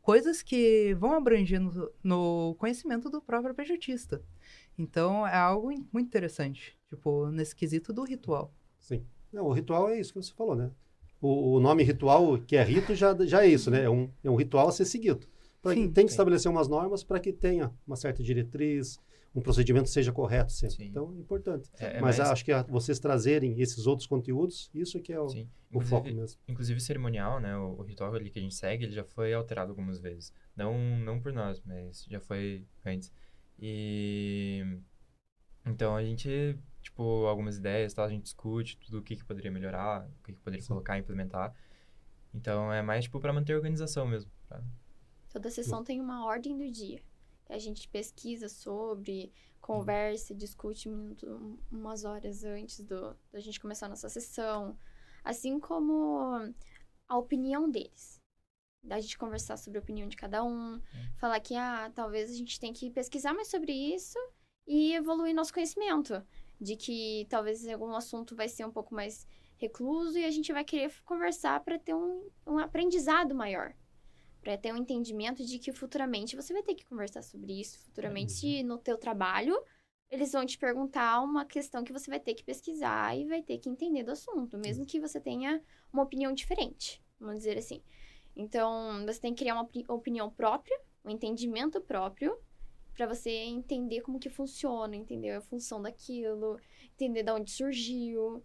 coisas 0.00 0.40
que 0.40 0.94
vão 0.94 1.12
abranger 1.12 1.60
no, 2.02 2.54
conhecimento 2.54 3.10
do 3.10 3.20
próprio 3.20 3.54
PJista. 3.54 4.22
Então, 4.78 5.26
é 5.26 5.34
algo 5.36 5.68
muito 5.92 6.06
interessante, 6.06 6.76
tipo, 6.88 7.26
nesse 7.30 7.54
quesito 7.54 7.92
do 7.92 8.04
ritual. 8.04 8.54
Sim. 8.78 9.04
Não, 9.32 9.46
o 9.46 9.52
ritual 9.52 9.90
é 9.90 9.98
isso 9.98 10.12
que 10.12 10.22
você 10.22 10.32
falou, 10.32 10.54
né? 10.54 10.70
O, 11.20 11.56
o 11.56 11.60
nome 11.60 11.82
ritual, 11.82 12.38
que 12.38 12.56
é 12.56 12.62
rito, 12.62 12.94
já, 12.94 13.14
já 13.26 13.44
é 13.44 13.48
isso, 13.48 13.70
né? 13.70 13.82
É 13.84 13.90
um, 13.90 14.08
é 14.22 14.30
um 14.30 14.36
ritual 14.36 14.68
a 14.68 14.72
ser 14.72 14.84
seguido. 14.84 15.26
Pra 15.60 15.74
Sim. 15.74 15.90
tem 15.90 16.04
que 16.04 16.12
Sim. 16.12 16.14
estabelecer 16.14 16.50
umas 16.50 16.68
normas 16.68 17.02
para 17.02 17.18
que 17.18 17.32
tenha 17.32 17.72
uma 17.84 17.96
certa 17.96 18.22
diretriz, 18.22 19.00
um 19.34 19.40
procedimento 19.40 19.88
seja 19.88 20.12
correto 20.12 20.52
sempre. 20.52 20.76
Sim. 20.76 20.84
Então, 20.86 21.12
é 21.12 21.18
importante. 21.18 21.68
É, 21.80 21.96
é 21.96 22.00
Mas 22.00 22.18
mais- 22.18 22.30
acho 22.30 22.44
que 22.44 22.52
a- 22.52 22.62
vocês 22.62 23.00
trazerem 23.00 23.60
esses 23.60 23.84
outros 23.86 24.06
conteúdos, 24.06 24.70
isso 24.72 25.00
que 25.00 25.12
é 25.12 25.20
o, 25.20 25.28
Sim. 25.28 25.48
o 25.74 25.80
foco 25.80 26.06
Inclusive, 26.08 26.14
mesmo. 26.20 26.40
inclusive 26.46 26.80
cerimonial, 26.80 27.40
né? 27.40 27.56
O, 27.58 27.80
o 27.80 27.82
ritual 27.82 28.14
ali 28.14 28.30
que 28.30 28.38
a 28.38 28.42
gente 28.42 28.54
segue, 28.54 28.84
ele 28.84 28.92
já 28.92 29.04
foi 29.04 29.34
alterado 29.34 29.70
algumas 29.72 29.98
vezes. 29.98 30.32
Não, 30.56 30.78
não 31.00 31.20
por 31.20 31.32
nós, 31.32 31.60
mas 31.66 32.06
já 32.08 32.20
foi 32.20 32.64
antes. 32.86 33.12
E 33.58 34.64
então 35.66 35.96
a 35.96 36.02
gente, 36.04 36.58
tipo, 36.82 37.26
algumas 37.26 37.58
ideias, 37.58 37.94
tal, 37.94 38.04
a 38.06 38.08
gente 38.08 38.24
discute 38.24 38.78
tudo 38.78 38.98
o 38.98 39.02
que, 39.02 39.16
que 39.16 39.24
poderia 39.24 39.50
melhorar, 39.50 40.06
o 40.06 40.24
que, 40.24 40.32
que 40.32 40.40
poderia 40.40 40.62
Sim. 40.62 40.68
colocar, 40.68 40.98
implementar. 40.98 41.54
Então 42.34 42.72
é 42.72 42.82
mais 42.82 43.04
tipo 43.04 43.20
para 43.20 43.32
manter 43.32 43.54
a 43.54 43.56
organização 43.56 44.06
mesmo. 44.06 44.30
pra- 44.48 44.62
Toda 45.30 45.50
sessão 45.50 45.84
tem 45.84 46.00
uma 46.00 46.24
ordem 46.24 46.56
do 46.56 46.70
dia. 46.70 47.02
A 47.48 47.58
gente 47.58 47.88
pesquisa 47.88 48.48
sobre, 48.48 49.32
conversa, 49.60 50.34
discute 50.34 50.88
minuto, 50.88 51.58
umas 51.70 52.04
horas 52.04 52.44
antes 52.44 52.80
do, 52.80 53.16
da 53.32 53.40
gente 53.40 53.60
começar 53.60 53.86
a 53.86 53.90
nossa 53.90 54.08
sessão. 54.08 54.76
Assim 55.24 55.58
como 55.58 56.52
a 57.08 57.18
opinião 57.18 57.70
deles. 57.70 58.17
Da 58.82 59.00
gente 59.00 59.18
conversar 59.18 59.56
sobre 59.56 59.78
a 59.78 59.82
opinião 59.82 60.08
de 60.08 60.16
cada 60.16 60.44
um. 60.44 60.80
Falar 61.16 61.40
que, 61.40 61.54
ah, 61.54 61.90
talvez 61.94 62.30
a 62.30 62.34
gente 62.34 62.58
tem 62.58 62.72
que 62.72 62.90
pesquisar 62.90 63.34
mais 63.34 63.48
sobre 63.48 63.72
isso 63.72 64.18
e 64.66 64.94
evoluir 64.94 65.34
nosso 65.34 65.52
conhecimento. 65.52 66.22
De 66.60 66.76
que 66.76 67.26
talvez 67.28 67.66
algum 67.68 67.94
assunto 67.94 68.34
vai 68.34 68.48
ser 68.48 68.64
um 68.64 68.72
pouco 68.72 68.94
mais 68.94 69.26
recluso 69.56 70.18
e 70.18 70.24
a 70.24 70.30
gente 70.30 70.52
vai 70.52 70.64
querer 70.64 70.92
conversar 71.04 71.60
para 71.60 71.78
ter 71.78 71.94
um, 71.94 72.28
um 72.46 72.58
aprendizado 72.58 73.34
maior 73.34 73.74
para 74.40 74.56
ter 74.56 74.72
um 74.72 74.76
entendimento 74.76 75.44
de 75.44 75.58
que 75.58 75.72
futuramente 75.72 76.36
você 76.36 76.52
vai 76.52 76.62
ter 76.62 76.74
que 76.74 76.86
conversar 76.86 77.22
sobre 77.22 77.60
isso. 77.60 77.78
Futuramente, 77.80 78.62
no 78.62 78.78
teu 78.78 78.96
trabalho, 78.96 79.60
eles 80.10 80.32
vão 80.32 80.46
te 80.46 80.56
perguntar 80.56 81.20
uma 81.20 81.44
questão 81.44 81.84
que 81.84 81.92
você 81.92 82.10
vai 82.10 82.20
ter 82.20 82.34
que 82.34 82.44
pesquisar 82.44 83.16
e 83.16 83.26
vai 83.26 83.42
ter 83.42 83.58
que 83.58 83.68
entender 83.68 84.04
do 84.04 84.12
assunto, 84.12 84.56
mesmo 84.56 84.86
que 84.86 84.98
você 84.98 85.20
tenha 85.20 85.62
uma 85.92 86.02
opinião 86.02 86.32
diferente, 86.32 87.02
vamos 87.20 87.38
dizer 87.38 87.58
assim. 87.58 87.82
Então, 88.38 89.04
você 89.04 89.20
tem 89.20 89.34
que 89.34 89.42
criar 89.42 89.54
uma 89.54 89.64
opini- 89.64 89.84
opinião 89.88 90.30
própria, 90.30 90.80
um 91.04 91.10
entendimento 91.10 91.80
próprio, 91.80 92.38
para 92.94 93.06
você 93.06 93.30
entender 93.30 94.00
como 94.00 94.20
que 94.20 94.30
funciona, 94.30 94.94
entender 94.94 95.32
a 95.32 95.40
função 95.40 95.82
daquilo, 95.82 96.58
entender 96.94 97.24
de 97.24 97.32
onde 97.32 97.50
surgiu, 97.50 98.42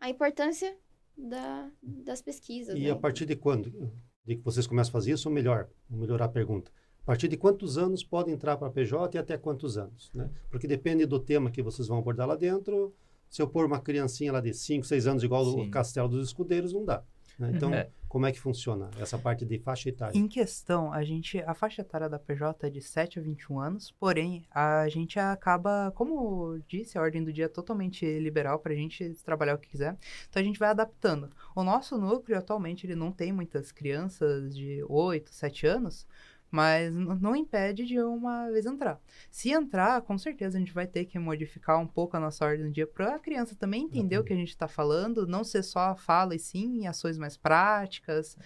a 0.00 0.10
importância 0.10 0.76
da, 1.16 1.70
das 1.82 2.20
pesquisas. 2.20 2.76
E 2.76 2.82
né? 2.82 2.90
a 2.90 2.96
partir 2.96 3.26
de 3.26 3.36
quando 3.36 3.92
de 4.24 4.36
que 4.36 4.42
vocês 4.42 4.66
começam 4.66 4.90
a 4.90 4.92
fazer 4.92 5.12
isso, 5.12 5.28
ou 5.28 5.34
melhor, 5.34 5.68
vou 5.88 6.00
melhorar 6.00 6.26
a 6.26 6.28
pergunta. 6.28 6.70
A 7.02 7.06
partir 7.06 7.28
de 7.28 7.36
quantos 7.38 7.78
anos 7.78 8.04
podem 8.04 8.34
entrar 8.34 8.58
para 8.58 8.68
a 8.68 8.70
PJ 8.70 9.16
e 9.16 9.18
até 9.18 9.38
quantos 9.38 9.78
anos? 9.78 10.10
Né? 10.12 10.30
Porque 10.50 10.66
depende 10.66 11.06
do 11.06 11.18
tema 11.18 11.50
que 11.50 11.62
vocês 11.62 11.88
vão 11.88 11.96
abordar 11.96 12.28
lá 12.28 12.36
dentro, 12.36 12.94
se 13.30 13.40
eu 13.40 13.48
pôr 13.48 13.64
uma 13.64 13.80
criancinha 13.80 14.32
lá 14.32 14.40
de 14.40 14.52
5, 14.52 14.84
6 14.84 15.06
anos, 15.06 15.22
igual 15.22 15.46
o. 15.46 15.70
Castelo 15.70 16.08
dos 16.08 16.28
Escudeiros, 16.28 16.72
não 16.74 16.84
dá. 16.84 17.02
Né? 17.38 17.52
Então, 17.54 17.72
É. 17.72 17.88
como 18.08 18.26
é 18.26 18.32
que 18.32 18.40
funciona 18.40 18.90
essa 18.98 19.16
parte 19.18 19.44
de 19.46 19.58
faixa 19.58 19.88
etária? 19.88 20.16
Em 20.18 20.26
questão, 20.26 20.92
a 20.92 21.04
gente, 21.04 21.38
a 21.42 21.54
faixa 21.54 21.82
etária 21.82 22.08
da 22.08 22.18
PJ 22.18 22.66
é 22.66 22.70
de 22.70 22.80
7 22.80 23.18
a 23.18 23.22
21 23.22 23.60
anos, 23.60 23.90
porém, 23.92 24.44
a 24.50 24.88
gente 24.88 25.18
acaba, 25.20 25.92
como 25.94 26.58
disse, 26.66 26.98
a 26.98 27.02
ordem 27.02 27.22
do 27.22 27.32
dia 27.32 27.44
é 27.44 27.48
totalmente 27.48 28.04
liberal 28.18 28.58
pra 28.58 28.74
gente 28.74 29.14
trabalhar 29.24 29.54
o 29.54 29.58
que 29.58 29.68
quiser, 29.68 29.96
então 30.28 30.40
a 30.40 30.44
gente 30.44 30.58
vai 30.58 30.70
adaptando. 30.70 31.30
O 31.54 31.62
nosso 31.62 31.96
núcleo, 31.98 32.36
atualmente, 32.38 32.86
ele 32.86 32.96
não 32.96 33.12
tem 33.12 33.32
muitas 33.32 33.70
crianças 33.70 34.56
de 34.56 34.82
8, 34.88 35.32
7 35.32 35.66
anos, 35.66 36.06
mas 36.50 36.94
não 36.94 37.36
impede 37.36 37.84
de 37.84 38.00
uma 38.00 38.50
vez 38.50 38.66
entrar. 38.66 39.00
Se 39.30 39.50
entrar, 39.50 40.00
com 40.02 40.16
certeza 40.16 40.56
a 40.56 40.60
gente 40.60 40.72
vai 40.72 40.86
ter 40.86 41.04
que 41.04 41.18
modificar 41.18 41.78
um 41.78 41.86
pouco 41.86 42.16
a 42.16 42.20
nossa 42.20 42.44
ordem 42.44 42.66
do 42.66 42.72
dia 42.72 42.86
para 42.86 43.16
a 43.16 43.18
criança 43.18 43.54
também 43.54 43.84
entender 43.84 44.18
o 44.18 44.24
que 44.24 44.32
a 44.32 44.36
gente 44.36 44.48
está 44.48 44.66
falando, 44.66 45.26
não 45.26 45.44
ser 45.44 45.62
só 45.62 45.94
fala 45.94 46.34
e 46.34 46.38
sim 46.38 46.86
ações 46.86 47.18
mais 47.18 47.36
práticas. 47.36 48.36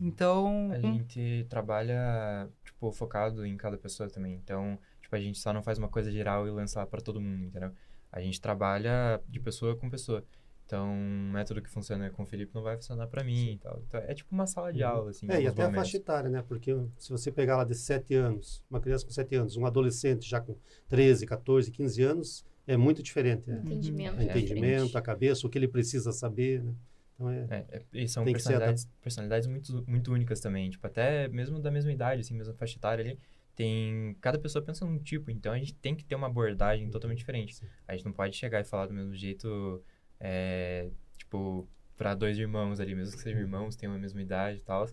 Então, 0.00 0.70
A 0.72 0.78
gente 0.78 1.46
trabalha, 1.48 2.48
tipo, 2.64 2.92
focado 2.92 3.44
em 3.44 3.56
cada 3.56 3.76
pessoa 3.76 4.08
também. 4.08 4.34
Então, 4.34 4.78
tipo, 5.00 5.14
a 5.14 5.20
gente 5.20 5.38
só 5.38 5.52
não 5.52 5.62
faz 5.62 5.78
uma 5.78 5.88
coisa 5.88 6.10
geral 6.10 6.46
e 6.46 6.50
lança 6.50 6.80
lá 6.80 6.86
pra 6.86 7.00
todo 7.00 7.20
mundo, 7.20 7.44
entendeu? 7.44 7.72
A 8.10 8.20
gente 8.20 8.40
trabalha 8.40 9.20
de 9.28 9.40
pessoa 9.40 9.76
com 9.76 9.90
pessoa. 9.90 10.24
Então, 10.68 10.86
um 10.86 11.30
método 11.32 11.62
que 11.62 11.70
funciona 11.70 12.10
com 12.10 12.24
o 12.24 12.26
Felipe 12.26 12.54
não 12.54 12.62
vai 12.62 12.76
funcionar 12.76 13.06
pra 13.06 13.24
mim 13.24 13.52
e 13.52 13.56
tal. 13.58 13.82
Então, 13.88 14.00
é 14.00 14.12
tipo 14.12 14.34
uma 14.34 14.46
sala 14.46 14.70
de 14.70 14.82
Uhum. 14.82 14.88
aula, 14.90 15.10
assim, 15.12 15.26
É, 15.30 15.40
e 15.40 15.46
até 15.46 15.62
a 15.62 15.64
momentos. 15.64 15.74
faixa 15.76 15.96
etária, 15.96 16.28
né? 16.28 16.44
Porque 16.46 16.76
se 16.98 17.08
você 17.08 17.32
pegar 17.32 17.56
lá 17.56 17.64
de 17.64 17.74
7 17.74 18.14
anos, 18.14 18.62
uma 18.70 18.78
criança 18.78 19.02
com 19.06 19.10
7 19.10 19.34
anos, 19.34 19.56
um 19.56 19.64
adolescente 19.64 20.28
já 20.28 20.42
com 20.42 20.54
13, 20.86 21.24
14, 21.24 21.70
15 21.70 22.02
anos, 22.02 22.44
é 22.66 22.76
muito 22.76 23.02
diferente. 23.02 23.48
né? 23.48 23.62
Entendimento. 23.64 24.18
O 24.18 24.20
É 24.20 24.24
entendimento, 24.24 24.60
diferente. 24.84 24.96
a 24.98 25.00
cabeça, 25.00 25.46
o 25.46 25.50
que 25.50 25.56
ele 25.56 25.68
precisa 25.68 26.12
saber, 26.12 26.62
né? 26.62 26.74
Então 27.14 27.30
é, 27.30 27.46
É, 27.48 27.64
é, 27.70 27.82
e 27.94 28.06
são 28.06 28.22
Tem 28.24 28.34
que 28.34 28.40
ser 28.40 28.48
personalidades, 28.50 28.88
personalidades 29.00 29.48
muito, 29.48 29.84
muito 29.88 30.12
únicas 30.12 30.38
também. 30.38 30.68
Tipo, 30.68 30.86
até 30.86 31.28
mesmo 31.28 31.58
da 31.58 31.70
mesma 31.70 31.90
idade, 31.90 32.20
assim, 32.20 32.34
mesma 32.34 32.52
faixa 32.52 32.76
etária 32.76 33.02
ali, 33.02 33.18
tem... 33.56 34.14
Cada 34.20 34.38
pessoa 34.38 34.62
pensa 34.62 34.84
num 34.84 34.98
tipo, 34.98 35.30
então 35.30 35.50
a 35.50 35.58
gente 35.58 35.74
tem 35.76 35.96
que 35.96 36.04
ter 36.04 36.14
uma 36.14 36.26
abordagem 36.26 36.90
totalmente 36.90 37.18
diferente. 37.20 37.56
Sim. 37.56 37.66
A 37.88 37.96
gente 37.96 38.04
não 38.04 38.12
pode 38.12 38.36
chegar 38.36 38.60
e 38.60 38.64
falar 38.64 38.86
do 38.86 38.92
mesmo 38.92 39.14
jeito, 39.16 39.82
é, 40.20 40.90
tipo, 41.16 41.68
pra 41.96 42.14
dois 42.14 42.38
irmãos 42.38 42.80
ali, 42.80 42.94
mesmo 42.94 43.16
que 43.16 43.22
sejam 43.22 43.40
irmãos, 43.40 43.76
tenham 43.76 43.94
a 43.94 43.98
mesma 43.98 44.20
idade 44.22 44.58
e 44.58 44.62
tal. 44.62 44.88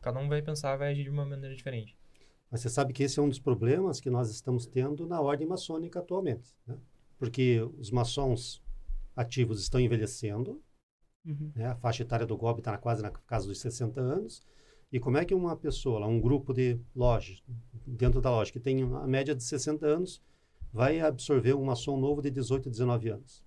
Cada 0.00 0.18
um 0.18 0.28
vai 0.28 0.42
pensar, 0.42 0.76
vai 0.76 0.92
agir 0.92 1.04
de 1.04 1.10
uma 1.10 1.24
maneira 1.26 1.54
diferente. 1.54 1.96
Mas 2.50 2.60
você 2.62 2.68
sabe 2.68 2.92
que 2.92 3.02
esse 3.04 3.18
é 3.18 3.22
um 3.22 3.28
dos 3.28 3.38
problemas 3.38 4.00
que 4.00 4.10
nós 4.10 4.30
estamos 4.30 4.66
tendo 4.66 5.06
na 5.06 5.20
ordem 5.20 5.46
maçônica 5.46 5.98
atualmente, 6.00 6.54
né? 6.66 6.76
Porque 7.18 7.60
os 7.78 7.90
maçons 7.90 8.62
ativos 9.14 9.60
estão 9.60 9.80
envelhecendo, 9.80 10.60
Uhum. 11.24 11.52
né? 11.54 11.66
A 11.66 11.76
faixa 11.76 12.02
etária 12.02 12.26
do 12.26 12.36
GOB 12.36 12.60
está 12.60 12.76
quase 12.78 13.02
na 13.02 13.10
casa 13.10 13.46
dos 13.46 13.60
60 13.60 14.00
anos. 14.00 14.42
E 14.90 14.98
como 14.98 15.18
é 15.18 15.24
que 15.24 15.34
uma 15.34 15.54
pessoa, 15.54 16.04
um 16.06 16.18
grupo 16.20 16.52
de 16.52 16.80
lojas, 16.96 17.42
dentro 17.86 18.20
da 18.20 18.30
loja, 18.30 18.50
que 18.50 18.58
tem 18.58 18.82
a 18.82 19.06
média 19.06 19.34
de 19.34 19.44
60 19.44 19.86
anos, 19.86 20.20
vai 20.72 20.98
absorver 21.00 21.54
um 21.54 21.64
maçom 21.64 22.00
novo 22.00 22.20
de 22.22 22.30
18, 22.30 22.68
19 22.70 23.10
anos? 23.10 23.44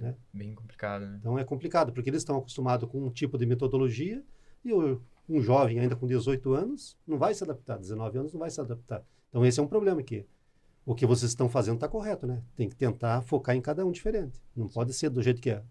Né? 0.00 0.16
bem 0.32 0.54
complicado, 0.54 1.06
né? 1.06 1.16
Então 1.20 1.38
é 1.38 1.44
complicado, 1.44 1.92
porque 1.92 2.08
eles 2.10 2.22
estão 2.22 2.36
acostumados 2.38 2.88
com 2.88 3.04
um 3.06 3.10
tipo 3.10 3.36
de 3.38 3.44
metodologia 3.46 4.24
e 4.64 4.72
o- 4.72 5.00
um 5.28 5.40
jovem 5.40 5.78
ainda 5.78 5.94
com 5.94 6.06
18 6.06 6.52
anos 6.54 6.96
não 7.06 7.18
vai 7.18 7.34
se 7.34 7.44
adaptar, 7.44 7.78
19 7.78 8.18
anos 8.18 8.32
não 8.32 8.40
vai 8.40 8.50
se 8.50 8.60
adaptar. 8.60 9.04
Então 9.28 9.44
esse 9.44 9.60
é 9.60 9.62
um 9.62 9.66
problema 9.68 10.00
aqui. 10.00 10.26
O 10.84 10.94
que 10.94 11.06
vocês 11.06 11.30
estão 11.30 11.48
fazendo 11.48 11.74
está 11.76 11.86
correto, 11.88 12.26
né? 12.26 12.42
Tem 12.56 12.68
que 12.68 12.74
tentar 12.74 13.20
focar 13.22 13.54
em 13.54 13.60
cada 13.60 13.84
um 13.84 13.92
diferente. 13.92 14.42
Não 14.56 14.66
pode 14.66 14.92
ser 14.94 15.10
do 15.10 15.22
jeito 15.22 15.40
que 15.40 15.50
é, 15.50 15.62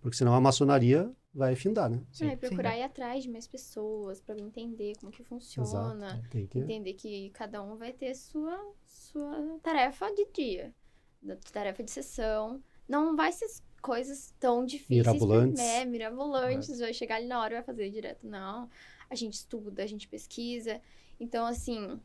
porque 0.00 0.16
senão 0.16 0.34
a 0.34 0.40
maçonaria 0.40 1.12
vai 1.34 1.54
findar, 1.56 1.90
né? 1.90 2.00
Sim. 2.12 2.28
É, 2.28 2.36
procurar 2.36 2.76
ir 2.78 2.82
atrás 2.82 3.22
de 3.24 3.30
mais 3.30 3.46
pessoas 3.46 4.20
pra 4.20 4.38
entender 4.38 4.94
como 5.00 5.10
que 5.12 5.22
funciona. 5.24 6.22
Tem 6.30 6.46
que 6.46 6.58
Entender 6.58 6.94
que 6.94 7.30
cada 7.30 7.62
um 7.62 7.76
vai 7.76 7.92
ter 7.92 8.14
sua, 8.14 8.58
sua 8.86 9.58
tarefa 9.62 10.06
de 10.14 10.26
dia, 10.32 10.72
tarefa 11.52 11.82
de 11.82 11.90
sessão. 11.90 12.62
Não 12.88 13.16
vai 13.16 13.32
ser 13.32 13.46
coisas 13.82 14.32
tão 14.38 14.64
difíceis. 14.64 15.06
Mirabolantes. 15.06 15.60
É, 15.60 15.84
mirabolantes. 15.84 16.78
Vai 16.78 16.94
chegar 16.94 17.16
ali 17.16 17.26
na 17.26 17.40
hora 17.40 17.54
e 17.54 17.56
vai 17.56 17.64
fazer 17.64 17.90
direto. 17.90 18.26
Não. 18.26 18.70
A 19.10 19.14
gente 19.14 19.34
estuda, 19.34 19.82
a 19.82 19.86
gente 19.86 20.08
pesquisa. 20.08 20.80
Então, 21.20 21.44
assim, 21.44 22.00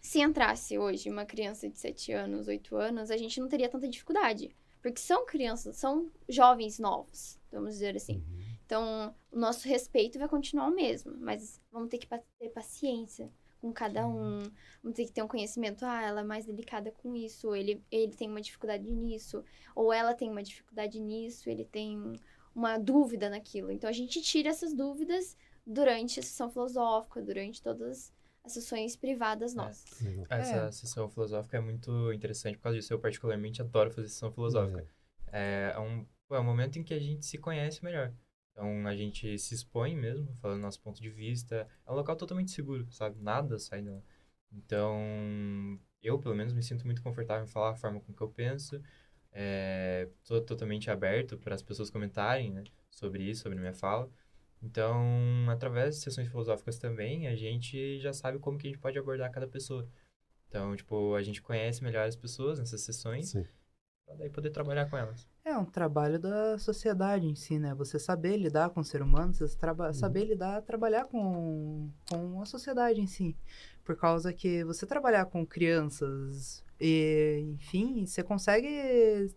se 0.00 0.20
entrasse 0.20 0.78
hoje 0.78 1.10
uma 1.10 1.24
criança 1.24 1.68
de 1.68 1.78
7 1.78 2.12
anos, 2.12 2.46
8 2.46 2.76
anos, 2.76 3.10
a 3.10 3.16
gente 3.16 3.40
não 3.40 3.48
teria 3.48 3.68
tanta 3.68 3.88
dificuldade. 3.88 4.54
Porque 4.80 5.00
são 5.00 5.26
crianças, 5.26 5.76
são 5.76 6.12
jovens 6.28 6.78
novos, 6.78 7.40
vamos 7.50 7.70
dizer 7.74 7.96
assim. 7.96 8.18
Uhum. 8.18 8.38
Então, 8.64 9.14
o 9.32 9.38
nosso 9.38 9.66
respeito 9.66 10.18
vai 10.18 10.28
continuar 10.28 10.68
o 10.68 10.74
mesmo, 10.74 11.16
mas 11.18 11.60
vamos 11.72 11.88
ter 11.88 11.98
que 11.98 12.06
ter 12.06 12.48
paciência 12.50 13.28
com 13.60 13.72
cada 13.72 14.06
um, 14.06 14.38
vamos 14.82 14.96
ter 14.96 15.04
que 15.04 15.12
ter 15.12 15.22
um 15.22 15.28
conhecimento, 15.28 15.84
ah, 15.84 16.02
ela 16.02 16.20
é 16.20 16.24
mais 16.24 16.44
delicada 16.46 16.90
com 16.92 17.14
isso, 17.14 17.48
ou 17.48 17.56
ele, 17.56 17.82
ele 17.90 18.14
tem 18.14 18.28
uma 18.28 18.40
dificuldade 18.40 18.90
nisso, 18.90 19.44
ou 19.74 19.92
ela 19.92 20.14
tem 20.14 20.30
uma 20.30 20.42
dificuldade 20.42 21.00
nisso, 21.00 21.50
ele 21.50 21.64
tem 21.64 22.12
uma 22.54 22.78
dúvida 22.78 23.28
naquilo. 23.28 23.70
Então, 23.72 23.88
a 23.88 23.92
gente 23.92 24.20
tira 24.22 24.48
essas 24.48 24.72
dúvidas 24.74 25.36
durante 25.66 26.20
a 26.20 26.22
sessão 26.22 26.50
filosófica, 26.50 27.20
durante 27.20 27.62
todas 27.62 28.12
as 28.44 28.52
sessões 28.52 28.96
privadas 28.96 29.54
nossas. 29.54 30.00
Legal. 30.00 30.26
Essa 30.30 30.56
É. 30.56 30.72
sessão 30.72 31.08
filosófica 31.08 31.56
é 31.58 31.60
muito 31.60 32.12
interessante 32.12 32.56
por 32.56 32.62
causa 32.64 32.78
disso. 32.78 32.92
Eu 32.92 32.98
particularmente 32.98 33.60
adoro 33.60 33.90
fazer 33.90 34.08
sessão 34.08 34.32
filosófica. 34.32 34.86
É, 35.30 35.72
é 35.74 35.78
um, 35.78 36.06
é 36.30 36.38
um 36.40 36.44
momento 36.44 36.78
em 36.78 36.82
que 36.82 36.94
a 36.94 36.98
gente 36.98 37.26
se 37.26 37.36
conhece 37.38 37.84
melhor. 37.84 38.12
Então 38.58 38.88
a 38.88 38.96
gente 38.96 39.38
se 39.38 39.54
expõe 39.54 39.94
mesmo, 39.94 40.34
falando 40.42 40.62
nosso 40.62 40.80
ponto 40.80 41.00
de 41.00 41.08
vista. 41.08 41.68
É 41.86 41.92
um 41.92 41.94
local 41.94 42.16
totalmente 42.16 42.50
seguro, 42.50 42.90
sabe? 42.90 43.16
Nada 43.22 43.56
sai 43.56 43.82
dela. 43.82 44.02
Então, 44.50 44.98
eu 46.02 46.18
pelo 46.18 46.34
menos 46.34 46.52
me 46.52 46.60
sinto 46.60 46.84
muito 46.84 47.00
confortável 47.00 47.44
em 47.44 47.48
falar 47.48 47.70
a 47.70 47.76
forma 47.76 48.00
com 48.00 48.12
que 48.12 48.20
eu 48.20 48.28
penso. 48.28 48.82
É, 49.30 50.08
totalmente 50.24 50.90
aberto 50.90 51.38
para 51.38 51.54
as 51.54 51.62
pessoas 51.62 51.88
comentarem, 51.88 52.50
né, 52.50 52.64
sobre 52.90 53.22
isso, 53.22 53.42
sobre 53.42 53.60
minha 53.60 53.74
fala. 53.74 54.10
Então, 54.60 55.48
através 55.48 55.94
de 55.94 56.00
sessões 56.00 56.26
filosóficas 56.26 56.78
também, 56.78 57.28
a 57.28 57.36
gente 57.36 58.00
já 58.00 58.12
sabe 58.12 58.40
como 58.40 58.58
que 58.58 58.66
a 58.66 58.70
gente 58.70 58.80
pode 58.80 58.98
abordar 58.98 59.30
cada 59.30 59.46
pessoa. 59.46 59.88
Então, 60.48 60.74
tipo, 60.74 61.14
a 61.14 61.22
gente 61.22 61.40
conhece 61.40 61.84
melhor 61.84 62.08
as 62.08 62.16
pessoas 62.16 62.58
nessas 62.58 62.80
sessões, 62.80 63.28
Sim. 63.30 63.46
Pra 64.08 64.16
daí 64.16 64.30
poder 64.30 64.48
trabalhar 64.50 64.88
com 64.88 64.96
elas. 64.96 65.28
É 65.44 65.56
um 65.56 65.66
trabalho 65.66 66.18
da 66.18 66.58
sociedade 66.58 67.26
em 67.26 67.34
si, 67.34 67.58
né? 67.58 67.74
Você 67.74 67.98
saber 67.98 68.38
lidar 68.38 68.70
com 68.70 68.80
o 68.80 68.84
ser 68.84 69.02
humano, 69.02 69.34
você 69.34 69.46
traba- 69.56 69.92
saber 69.92 70.24
lidar, 70.24 70.62
trabalhar 70.62 71.04
com, 71.04 71.90
com 72.10 72.40
a 72.40 72.46
sociedade 72.46 73.00
em 73.00 73.06
si. 73.06 73.36
Por 73.88 73.96
causa 73.96 74.34
que 74.34 74.62
você 74.64 74.84
trabalhar 74.84 75.24
com 75.24 75.46
crianças 75.46 76.62
e, 76.78 77.42
enfim, 77.54 78.04
você 78.04 78.22
consegue 78.22 78.68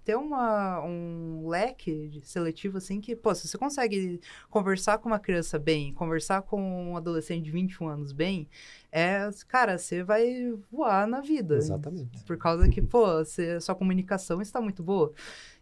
ter 0.04 0.18
uma, 0.18 0.84
um 0.84 1.48
leque 1.48 2.10
de- 2.10 2.28
seletivo 2.28 2.78
assim 2.78 3.00
que, 3.00 3.16
pô, 3.16 3.34
se 3.34 3.48
você 3.48 3.58
consegue 3.58 4.20
conversar 4.50 4.98
com 4.98 5.08
uma 5.08 5.20
criança 5.20 5.58
bem, 5.58 5.94
conversar 5.94 6.42
com 6.42 6.92
um 6.92 6.98
adolescente 6.98 7.46
de 7.46 7.52
21 7.52 7.88
anos 7.88 8.12
bem, 8.12 8.46
é, 8.92 9.30
cara, 9.48 9.78
você 9.78 10.04
vai 10.04 10.54
voar 10.70 11.08
na 11.08 11.22
vida. 11.22 11.56
Exatamente. 11.56 12.22
Por 12.26 12.38
causa 12.38 12.68
que, 12.68 12.82
pô, 12.82 13.06
você, 13.24 13.58
sua 13.62 13.74
comunicação 13.74 14.42
está 14.42 14.60
muito 14.60 14.84
boa. 14.84 15.14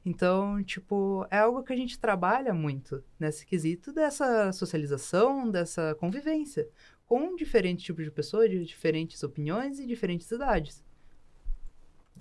Então, 0.04 0.64
tipo, 0.64 1.28
é 1.30 1.38
algo 1.38 1.62
que 1.62 1.74
a 1.74 1.76
gente 1.76 2.00
trabalha 2.00 2.56
muito 2.56 3.04
nesse 3.20 3.46
quesito 3.46 3.94
dessa 3.94 4.52
socialização, 4.52 5.48
dessa 5.48 5.94
convivência 6.00 6.68
com 7.10 7.36
diferentes 7.36 7.84
tipos 7.84 8.06
de 8.06 8.12
pessoas, 8.12 8.52
de 8.52 8.64
diferentes 8.64 9.24
opiniões 9.24 9.80
e 9.80 9.88
diferentes 9.88 10.30
idades. 10.30 10.86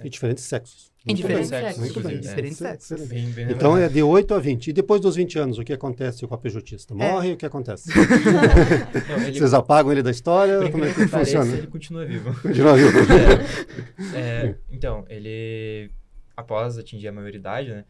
E 0.03 0.09
diferentes 0.09 0.45
sexos. 0.45 0.91
Em 1.07 1.15
diferentes 1.15 1.49
sexos, 1.49 1.79
Muito 1.79 2.01
bem. 2.01 2.21
diferentes 2.21 2.57
sexos. 2.57 3.07
Bem, 3.09 3.31
bem 3.31 3.51
Então 3.51 3.77
é 3.77 3.89
de 3.89 4.03
8 4.03 4.33
a 4.33 4.39
20. 4.39 4.69
E 4.69 4.73
depois 4.73 5.01
dos 5.01 5.17
20 5.17 5.39
anos, 5.41 5.59
o 5.59 5.65
que 5.65 5.73
acontece 5.73 6.27
com 6.27 6.35
a 6.35 6.39
pejotista? 6.39 6.95
Morre? 6.95 7.33
O 7.33 7.37
que 7.37 7.45
acontece? 7.45 7.91
Não, 9.09 9.27
ele, 9.27 9.39
Vocês 9.39 9.53
apagam 9.53 9.93
ele 9.93 10.03
da 10.03 10.11
história? 10.11 10.61
por 10.61 10.71
Como 10.71 10.85
é 10.85 10.89
que 10.95 11.07
pareça, 11.09 11.19
funciona? 11.19 11.59
ele 11.59 11.67
continua 11.67 12.07
vivo. 12.07 12.31
De 12.49 12.63
novo. 12.63 12.81
É, 14.15 14.19
é, 14.19 14.55
então, 14.71 15.05
ele, 15.09 15.91
após 16.37 16.79
atingir 16.79 17.09
a 17.09 17.13
maioridade, 17.13 17.71
né, 17.71 17.85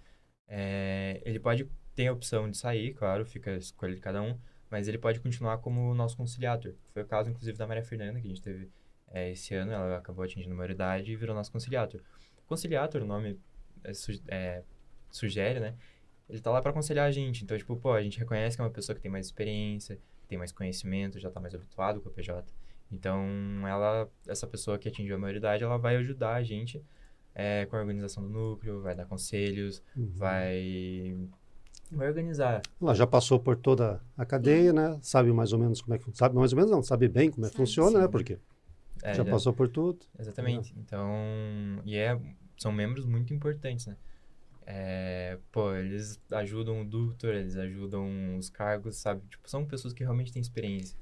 é, 0.48 1.20
ele 1.24 1.38
pode 1.38 1.68
ter 1.94 2.08
a 2.08 2.12
opção 2.12 2.50
de 2.50 2.56
sair, 2.56 2.94
claro, 2.94 3.24
fica 3.26 3.50
a 3.52 3.56
escolha 3.56 3.94
de 3.94 4.00
cada 4.00 4.22
um, 4.22 4.34
mas 4.70 4.88
ele 4.88 4.98
pode 4.98 5.20
continuar 5.20 5.58
como 5.58 5.90
o 5.90 5.94
nosso 5.94 6.16
conciliator. 6.16 6.74
Foi 6.92 7.02
o 7.02 7.06
caso, 7.06 7.30
inclusive, 7.30 7.56
da 7.56 7.66
Maria 7.66 7.82
Fernanda, 7.84 8.20
que 8.20 8.26
a 8.26 8.30
gente 8.30 8.42
teve 8.42 8.68
é, 9.10 9.30
esse 9.30 9.54
ano, 9.54 9.72
ela 9.72 9.96
acabou 9.98 10.24
atingindo 10.24 10.52
a 10.54 10.56
maioridade 10.56 11.10
e 11.10 11.16
virou 11.16 11.34
nosso 11.34 11.50
conciliator. 11.52 12.00
Conciliator, 12.46 13.02
o 13.02 13.06
nome 13.06 13.38
é, 13.84 13.94
su- 13.94 14.22
é, 14.28 14.62
sugere, 15.10 15.60
né, 15.60 15.74
ele 16.28 16.40
tá 16.40 16.50
lá 16.50 16.60
para 16.60 16.70
aconselhar 16.70 17.06
a 17.06 17.10
gente. 17.10 17.42
Então, 17.44 17.56
tipo, 17.56 17.74
pô, 17.76 17.92
a 17.92 18.02
gente 18.02 18.18
reconhece 18.18 18.56
que 18.56 18.60
é 18.60 18.64
uma 18.64 18.70
pessoa 18.70 18.94
que 18.94 19.00
tem 19.00 19.10
mais 19.10 19.26
experiência, 19.26 19.98
tem 20.28 20.36
mais 20.36 20.52
conhecimento, 20.52 21.18
já 21.18 21.30
tá 21.30 21.40
mais 21.40 21.54
habituado 21.54 22.00
com 22.02 22.08
a 22.10 22.12
PJ. 22.12 22.52
Então, 22.92 23.22
ela, 23.66 24.10
essa 24.26 24.46
pessoa 24.46 24.78
que 24.78 24.88
atingiu 24.88 25.16
a 25.16 25.18
maioridade, 25.18 25.64
ela 25.64 25.78
vai 25.78 25.96
ajudar 25.96 26.34
a 26.34 26.42
gente 26.42 26.82
é, 27.34 27.64
com 27.66 27.76
a 27.76 27.80
organização 27.80 28.22
do 28.22 28.28
núcleo, 28.28 28.80
vai 28.82 28.94
dar 28.94 29.06
conselhos, 29.06 29.82
Uhum. 29.96 30.10
vai, 30.16 31.16
vai 31.96 32.08
organizar. 32.08 32.62
Ela 32.80 32.94
já 32.94 33.06
passou 33.06 33.38
por 33.40 33.56
toda 33.56 34.00
a 34.16 34.24
cadeia, 34.24 34.72
né? 34.72 34.98
Sabe 35.02 35.32
mais 35.32 35.52
ou 35.52 35.58
menos 35.58 35.80
como 35.80 35.94
é 35.94 35.98
que 35.98 36.10
sabe 36.16 36.34
mais 36.36 36.52
ou 36.52 36.56
menos 36.56 36.70
não, 36.70 36.82
sabe 36.82 37.08
bem 37.08 37.30
como 37.30 37.46
é 37.46 37.50
que 37.50 37.56
funciona, 37.56 37.98
né? 38.00 38.04
sim. 38.06 38.10
Porque 38.12 38.38
É, 39.02 39.14
já 39.14 39.24
já- 39.24 39.30
passou 39.30 39.52
por 39.52 39.68
tudo. 39.68 40.00
Exatamente. 40.18 40.74
Então, 40.78 41.08
e 41.84 41.96
é, 41.96 42.18
são 42.58 42.72
membros 42.72 43.04
muito 43.04 43.32
importantes, 43.32 43.86
né? 43.86 43.96
É, 44.70 45.38
pô, 45.50 45.72
eles 45.74 46.20
ajudam 46.32 46.82
o 46.82 46.84
doutor, 46.84 47.34
eles 47.34 47.56
ajudam 47.56 48.36
os 48.36 48.50
cargos, 48.50 48.96
sabe? 48.96 49.22
Tipo, 49.30 49.48
são 49.48 49.64
pessoas 49.64 49.94
que 49.94 50.02
realmente 50.02 50.30
têm 50.32 50.42
experiência. 50.42 50.94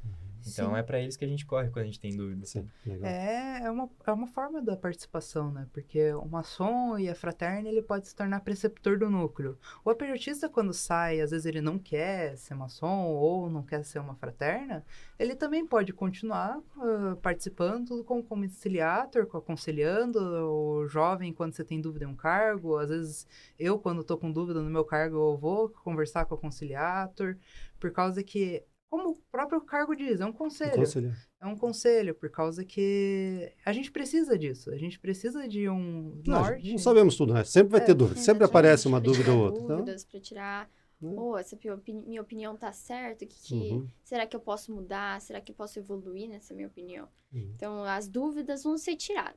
Então, 0.46 0.70
Sim. 0.72 0.78
é 0.78 0.82
pra 0.82 1.00
eles 1.00 1.16
que 1.16 1.24
a 1.24 1.28
gente 1.28 1.44
corre 1.44 1.68
quando 1.70 1.84
a 1.84 1.86
gente 1.86 2.00
tem 2.00 2.16
dúvida. 2.16 2.46
Sim. 2.46 2.68
É, 3.02 3.64
é 3.64 3.70
uma, 3.70 3.90
é 4.06 4.12
uma 4.12 4.26
forma 4.26 4.62
da 4.62 4.76
participação, 4.76 5.50
né? 5.50 5.66
Porque 5.72 6.12
o 6.12 6.26
maçom 6.26 6.98
e 6.98 7.08
a 7.08 7.14
fraterna, 7.14 7.68
ele 7.68 7.82
pode 7.82 8.08
se 8.08 8.14
tornar 8.14 8.40
preceptor 8.40 8.98
do 8.98 9.10
núcleo. 9.10 9.58
O 9.84 9.90
apejotista, 9.90 10.48
quando 10.48 10.72
sai, 10.72 11.20
às 11.20 11.30
vezes 11.30 11.46
ele 11.46 11.60
não 11.60 11.78
quer 11.78 12.36
ser 12.36 12.54
maçom 12.54 13.04
ou 13.06 13.50
não 13.50 13.62
quer 13.62 13.84
ser 13.84 13.98
uma 13.98 14.14
fraterna, 14.14 14.84
ele 15.18 15.34
também 15.34 15.66
pode 15.66 15.92
continuar 15.92 16.60
ah, 16.78 17.16
participando 17.20 18.04
como 18.04 18.22
conciliator, 18.22 19.26
co- 19.26 19.38
aconselhando 19.38 20.18
o 20.20 20.86
jovem 20.88 21.32
quando 21.32 21.54
você 21.54 21.64
tem 21.64 21.80
dúvida 21.80 22.04
em 22.04 22.08
um 22.08 22.14
cargo. 22.16 22.76
Às 22.78 22.90
vezes, 22.90 23.26
eu, 23.58 23.78
quando 23.78 24.00
estou 24.02 24.16
com 24.18 24.30
dúvida 24.30 24.60
no 24.62 24.70
meu 24.70 24.84
cargo, 24.84 25.16
eu 25.16 25.36
vou 25.36 25.68
conversar 25.84 26.24
com 26.26 26.34
o 26.34 26.38
conciliator, 26.38 27.36
por 27.80 27.90
causa 27.90 28.22
que, 28.22 28.62
como 28.88 29.10
o 29.10 29.16
próprio 29.30 29.60
cargo 29.60 29.94
diz, 29.94 30.20
é 30.20 30.26
um 30.26 30.32
conselho. 30.32 30.74
Conselheiro. 30.76 31.16
É 31.40 31.46
um 31.46 31.56
conselho, 31.56 32.14
por 32.14 32.30
causa 32.30 32.64
que 32.64 33.52
a 33.64 33.72
gente 33.72 33.90
precisa 33.90 34.38
disso. 34.38 34.70
A 34.70 34.76
gente 34.78 34.98
precisa 34.98 35.46
de 35.48 35.68
um 35.68 36.20
Não, 36.26 36.40
norte. 36.40 36.70
não 36.70 36.78
sabemos 36.78 37.16
tudo, 37.16 37.34
né? 37.34 37.44
Sempre 37.44 37.72
vai 37.72 37.80
É, 37.80 37.84
ter 37.84 37.94
dúvida, 37.94 38.14
sempre 38.20 38.44
Exatamente, 38.44 38.50
aparece 38.50 38.86
uma 38.88 39.00
dúvida 39.00 39.24
tirar 39.24 39.36
ou 39.36 39.42
outra. 39.46 39.62
Então, 39.64 39.76
Dúvidas, 39.78 40.04
pra 40.04 40.20
tirar, 40.20 40.70
né? 41.00 41.14
pô, 41.14 41.36
essa 41.36 41.56
minha 41.62 41.74
opini- 41.74 42.04
minha 42.06 42.22
opinião 42.22 42.56
tá 42.56 42.72
certa? 42.72 43.26
Que, 43.26 43.34
que- 43.38 43.54
Uhum. 43.54 43.88
Será 44.04 44.26
que 44.26 44.34
eu 44.36 44.40
posso 44.40 44.72
mudar? 44.72 45.20
Será 45.20 45.40
que 45.40 45.50
eu 45.52 45.56
posso 45.56 45.78
evoluir 45.78 46.28
nessa 46.28 46.54
minha 46.54 46.68
opinião? 46.68 47.08
Uhum. 47.32 47.52
Então, 47.56 47.82
as 47.84 48.08
dúvidas 48.08 48.62
vão 48.62 48.78
ser 48.78 48.96
tiradas. 48.96 49.36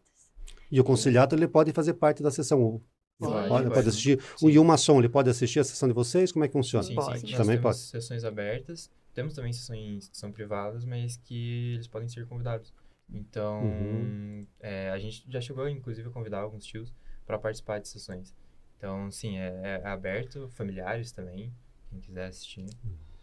E 0.71 0.79
o 0.79 0.83
conciliado 0.83 1.35
ele 1.35 1.47
pode 1.47 1.71
fazer 1.73 1.93
parte 1.95 2.21
da 2.23 2.31
sessão. 2.31 2.81
Ele 3.21 3.29
Sim. 3.29 3.47
pode, 3.49 3.67
Pode, 3.69 3.89
assistir. 3.89 4.21
Sim. 4.37 4.49
E 4.49 4.57
o 4.59 4.63
maçom, 4.63 4.99
ele 4.99 5.09
pode 5.09 5.29
assistir 5.29 5.59
a 5.59 5.63
sessão 5.63 5.89
de 5.89 5.93
vocês? 5.93 6.31
Como 6.31 6.45
é 6.45 6.47
que 6.47 6.53
funciona? 6.53 6.83
Sim, 6.85 6.95
Pode. 6.95 7.19
sim. 7.19 7.27
Nós 7.27 7.35
Também 7.37 7.57
temos 7.57 7.61
pode. 7.63 7.77
sessões 7.79 8.23
abertas. 8.23 8.89
Temos 9.13 9.33
também 9.33 9.51
sessões 9.53 10.07
que 10.09 10.17
são 10.17 10.31
privadas, 10.31 10.85
mas 10.85 11.17
que 11.17 11.73
eles 11.73 11.87
podem 11.87 12.07
ser 12.07 12.25
convidados. 12.27 12.73
Então, 13.11 13.63
Uhum. 13.63 14.47
é, 14.59 14.89
a 14.91 14.99
gente 14.99 15.25
já 15.29 15.41
chegou, 15.41 15.67
inclusive, 15.67 16.07
a 16.07 16.11
convidar 16.11 16.41
alguns 16.41 16.63
tios 16.65 16.93
para 17.25 17.37
participar 17.39 17.79
de 17.79 17.87
sessões. 17.87 18.35
Então, 18.77 19.11
sim, 19.11 19.37
é, 19.37 19.79
é 19.83 19.87
aberto, 19.87 20.47
familiares 20.49 21.11
também, 21.11 21.51
quem 21.89 21.99
quiser 21.99 22.27
assistir. 22.27 22.67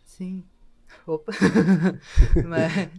Sim. 0.05 0.44
Opa. 1.07 1.33
mas, 2.46 2.90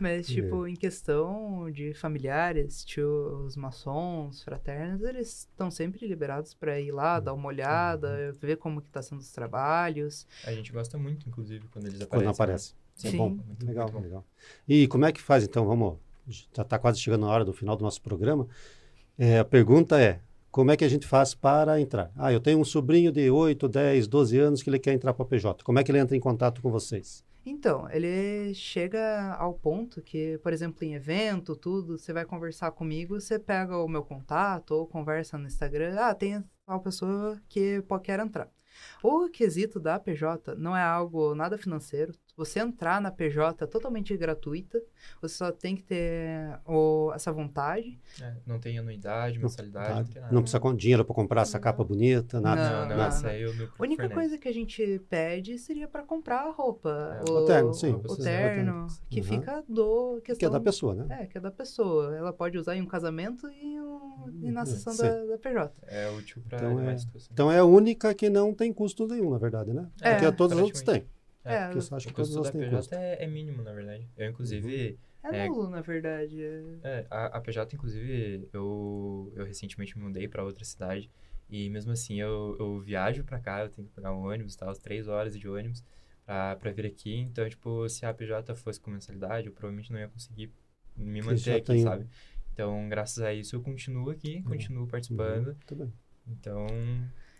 mas, 0.00 0.26
tipo, 0.26 0.66
em 0.66 0.74
questão 0.74 1.70
de 1.70 1.94
familiares, 1.94 2.84
tios 2.84 3.56
maçons, 3.56 4.42
fraternos, 4.42 5.02
eles 5.02 5.40
estão 5.40 5.70
sempre 5.70 6.06
liberados 6.06 6.54
para 6.54 6.80
ir 6.80 6.92
lá, 6.92 7.20
dar 7.20 7.34
uma 7.34 7.48
olhada, 7.48 8.32
ver 8.40 8.56
como 8.56 8.80
que 8.80 8.90
tá 8.90 9.02
sendo 9.02 9.20
os 9.20 9.32
trabalhos. 9.32 10.26
A 10.44 10.52
gente 10.52 10.72
gosta 10.72 10.98
muito, 10.98 11.28
inclusive, 11.28 11.66
quando 11.68 11.86
eles 11.86 12.00
aparecem. 12.00 12.08
Quando 12.08 12.24
né? 12.24 12.30
aparece. 12.30 12.74
É 13.04 13.10
Sim. 13.10 13.16
bom. 13.16 13.30
Muito, 13.30 13.66
legal, 13.66 13.84
muito 13.84 13.96
bom. 13.96 14.02
legal. 14.02 14.24
E 14.68 14.86
como 14.88 15.04
é 15.04 15.12
que 15.12 15.20
faz, 15.20 15.44
então? 15.44 15.66
Vamos. 15.66 15.98
Já 16.52 16.62
está 16.62 16.78
quase 16.78 17.00
chegando 17.00 17.24
a 17.26 17.30
hora 17.30 17.44
do 17.44 17.52
final 17.52 17.76
do 17.76 17.82
nosso 17.82 18.02
programa. 18.02 18.46
É, 19.16 19.38
a 19.38 19.44
pergunta 19.44 20.00
é: 20.00 20.20
como 20.50 20.70
é 20.70 20.76
que 20.76 20.84
a 20.84 20.88
gente 20.88 21.06
faz 21.06 21.34
para 21.34 21.80
entrar? 21.80 22.10
Ah, 22.16 22.32
eu 22.32 22.40
tenho 22.40 22.58
um 22.58 22.64
sobrinho 22.64 23.12
de 23.12 23.30
8, 23.30 23.68
10, 23.68 24.08
12 24.08 24.38
anos 24.38 24.62
que 24.62 24.68
ele 24.68 24.78
quer 24.78 24.92
entrar 24.92 25.14
para 25.14 25.24
a 25.24 25.28
PJ. 25.28 25.64
Como 25.64 25.78
é 25.78 25.84
que 25.84 25.90
ele 25.90 25.98
entra 25.98 26.16
em 26.16 26.20
contato 26.20 26.60
com 26.60 26.70
vocês? 26.70 27.24
Então, 27.50 27.88
ele 27.90 28.52
chega 28.54 29.32
ao 29.34 29.54
ponto 29.54 30.02
que, 30.02 30.36
por 30.38 30.52
exemplo, 30.52 30.84
em 30.84 30.94
evento, 30.94 31.56
tudo, 31.56 31.96
você 31.96 32.12
vai 32.12 32.26
conversar 32.26 32.70
comigo, 32.72 33.18
você 33.18 33.38
pega 33.38 33.78
o 33.78 33.88
meu 33.88 34.04
contato 34.04 34.72
ou 34.72 34.86
conversa 34.86 35.38
no 35.38 35.46
Instagram, 35.46 35.96
ah, 35.98 36.14
tem 36.14 36.44
tal 36.66 36.80
pessoa 36.82 37.40
que 37.48 37.82
quer 38.02 38.20
entrar. 38.20 38.50
O 39.02 39.28
quesito 39.30 39.80
da 39.80 39.98
PJ 39.98 40.56
não 40.56 40.76
é 40.76 40.82
algo 40.82 41.34
nada 41.34 41.56
financeiro. 41.56 42.12
Você 42.38 42.60
entrar 42.60 43.00
na 43.00 43.10
PJ 43.10 43.64
é 43.64 43.66
totalmente 43.66 44.16
gratuita. 44.16 44.80
Você 45.20 45.34
só 45.34 45.50
tem 45.50 45.74
que 45.74 45.82
ter 45.82 46.56
o- 46.64 47.10
essa 47.12 47.32
vontade. 47.32 47.98
É, 48.22 48.32
não 48.46 48.60
tem 48.60 48.78
anuidade, 48.78 49.40
mensalidade, 49.40 49.92
não, 49.92 50.04
tem 50.06 50.22
nada. 50.22 50.32
Não 50.34 50.42
precisa 50.42 50.60
com 50.60 50.72
dinheiro 50.72 51.04
para 51.04 51.16
comprar 51.16 51.42
essa 51.42 51.58
Não. 51.58 51.62
capa 51.64 51.82
bonita, 51.82 52.40
nada. 52.40 52.62
Não, 52.62 52.80
não, 52.90 52.96
nada. 52.96 53.08
essa 53.08 53.28
aí 53.30 53.44
o 53.44 53.48
núcleo 53.48 53.72
A 53.76 53.82
única 53.82 54.02
fornece. 54.04 54.14
coisa 54.20 54.38
que 54.38 54.46
a 54.48 54.54
gente 54.54 55.00
pede 55.10 55.58
seria 55.58 55.88
para 55.88 56.04
comprar 56.04 56.42
a 56.46 56.50
roupa. 56.52 57.20
É, 57.26 57.28
o 57.28 57.44
terno, 57.44 57.74
sim, 57.74 57.92
O 58.08 58.16
terno, 58.16 58.86
que 59.10 59.18
Uhum. 59.18 59.26
fica 59.26 59.64
do 59.68 60.12
Que 60.24 60.30
é 60.30 60.34
questão 60.36 60.50
da 60.52 60.60
pessoa, 60.60 60.94
né? 60.94 61.06
É, 61.22 61.26
que 61.26 61.38
é 61.38 61.40
da 61.40 61.50
pessoa. 61.50 62.16
Ela 62.16 62.32
pode 62.32 62.56
usar 62.56 62.76
em 62.76 62.82
um 62.82 62.86
casamento 62.86 63.48
e, 63.50 63.80
um- 63.80 64.30
e 64.42 64.50
na 64.52 64.60
Uhum, 64.60 64.66
sessão 64.66 64.96
da, 64.96 65.24
da 65.24 65.38
PJ. 65.38 65.72
É 65.88 66.08
útil 66.10 66.40
para 66.48 66.58
Então, 66.58 66.78
é- 66.88 66.96
situações. 66.98 67.30
Então 67.32 67.50
é 67.50 67.58
a 67.58 67.64
única 67.64 68.14
que 68.14 68.30
não 68.30 68.54
tem 68.54 68.72
custo 68.72 69.08
nenhum, 69.08 69.30
na 69.30 69.38
verdade, 69.38 69.72
né? 69.72 69.88
É, 70.00 70.10
Porque 70.14 70.30
todos 70.36 70.56
os 70.56 70.62
outros 70.62 70.82
têm. 70.84 71.04
Praticamente. 71.48 71.58
É, 71.60 71.66
Porque 71.82 71.92
eu 71.92 71.96
acho 71.96 72.06
que 72.06 72.12
os 72.12 72.16
custo 72.28 72.34
da 72.34 72.38
outros 72.38 72.52
têm 72.52 72.60
PJ 72.70 72.76
custo. 72.78 72.94
é, 72.96 73.24
é 73.24 73.26
mínimo, 73.26 73.62
na 73.62 73.72
verdade. 73.72 74.08
Eu, 74.16 74.30
inclusive, 74.30 74.98
É, 75.24 75.32
É. 75.32 75.48
nulo, 75.48 75.68
na 75.68 75.80
verdade. 75.80 76.42
É, 76.82 77.06
a, 77.10 77.26
a 77.38 77.40
PJ, 77.40 77.74
inclusive, 77.74 78.48
eu, 78.52 79.32
eu 79.34 79.44
recentemente 79.44 79.96
me 79.98 80.04
mudei 80.04 80.28
para 80.28 80.44
outra 80.44 80.64
cidade 80.64 81.10
e 81.50 81.68
mesmo 81.70 81.92
assim 81.92 82.20
eu, 82.20 82.56
eu 82.58 82.78
viajo 82.80 83.24
para 83.24 83.40
cá, 83.40 83.60
eu 83.62 83.68
tenho 83.70 83.88
que 83.88 83.94
pegar 83.94 84.12
um 84.12 84.26
ônibus 84.26 84.54
e 84.54 84.58
tal, 84.58 84.68
as 84.70 84.78
três 84.78 85.08
horas 85.08 85.36
de 85.38 85.48
ônibus 85.48 85.82
pra, 86.24 86.56
pra 86.56 86.70
vir 86.70 86.86
aqui. 86.86 87.14
Então, 87.16 87.48
tipo, 87.48 87.88
se 87.88 88.06
a 88.06 88.14
PJ 88.14 88.54
fosse 88.54 88.80
com 88.80 88.90
mensalidade, 88.90 89.46
eu 89.48 89.52
provavelmente 89.52 89.92
não 89.92 89.98
ia 89.98 90.08
conseguir 90.08 90.52
me 90.96 91.20
manter 91.22 91.54
aqui, 91.56 91.64
tem- 91.66 91.82
sabe? 91.82 92.06
Então, 92.52 92.88
graças 92.88 93.22
a 93.22 93.32
isso, 93.32 93.54
eu 93.56 93.62
continuo 93.62 94.10
aqui, 94.10 94.42
continuo 94.42 94.86
participando. 94.86 95.48
Uhum, 95.48 95.54
tudo 95.66 95.84
bem. 95.84 95.92
Então, 96.26 96.66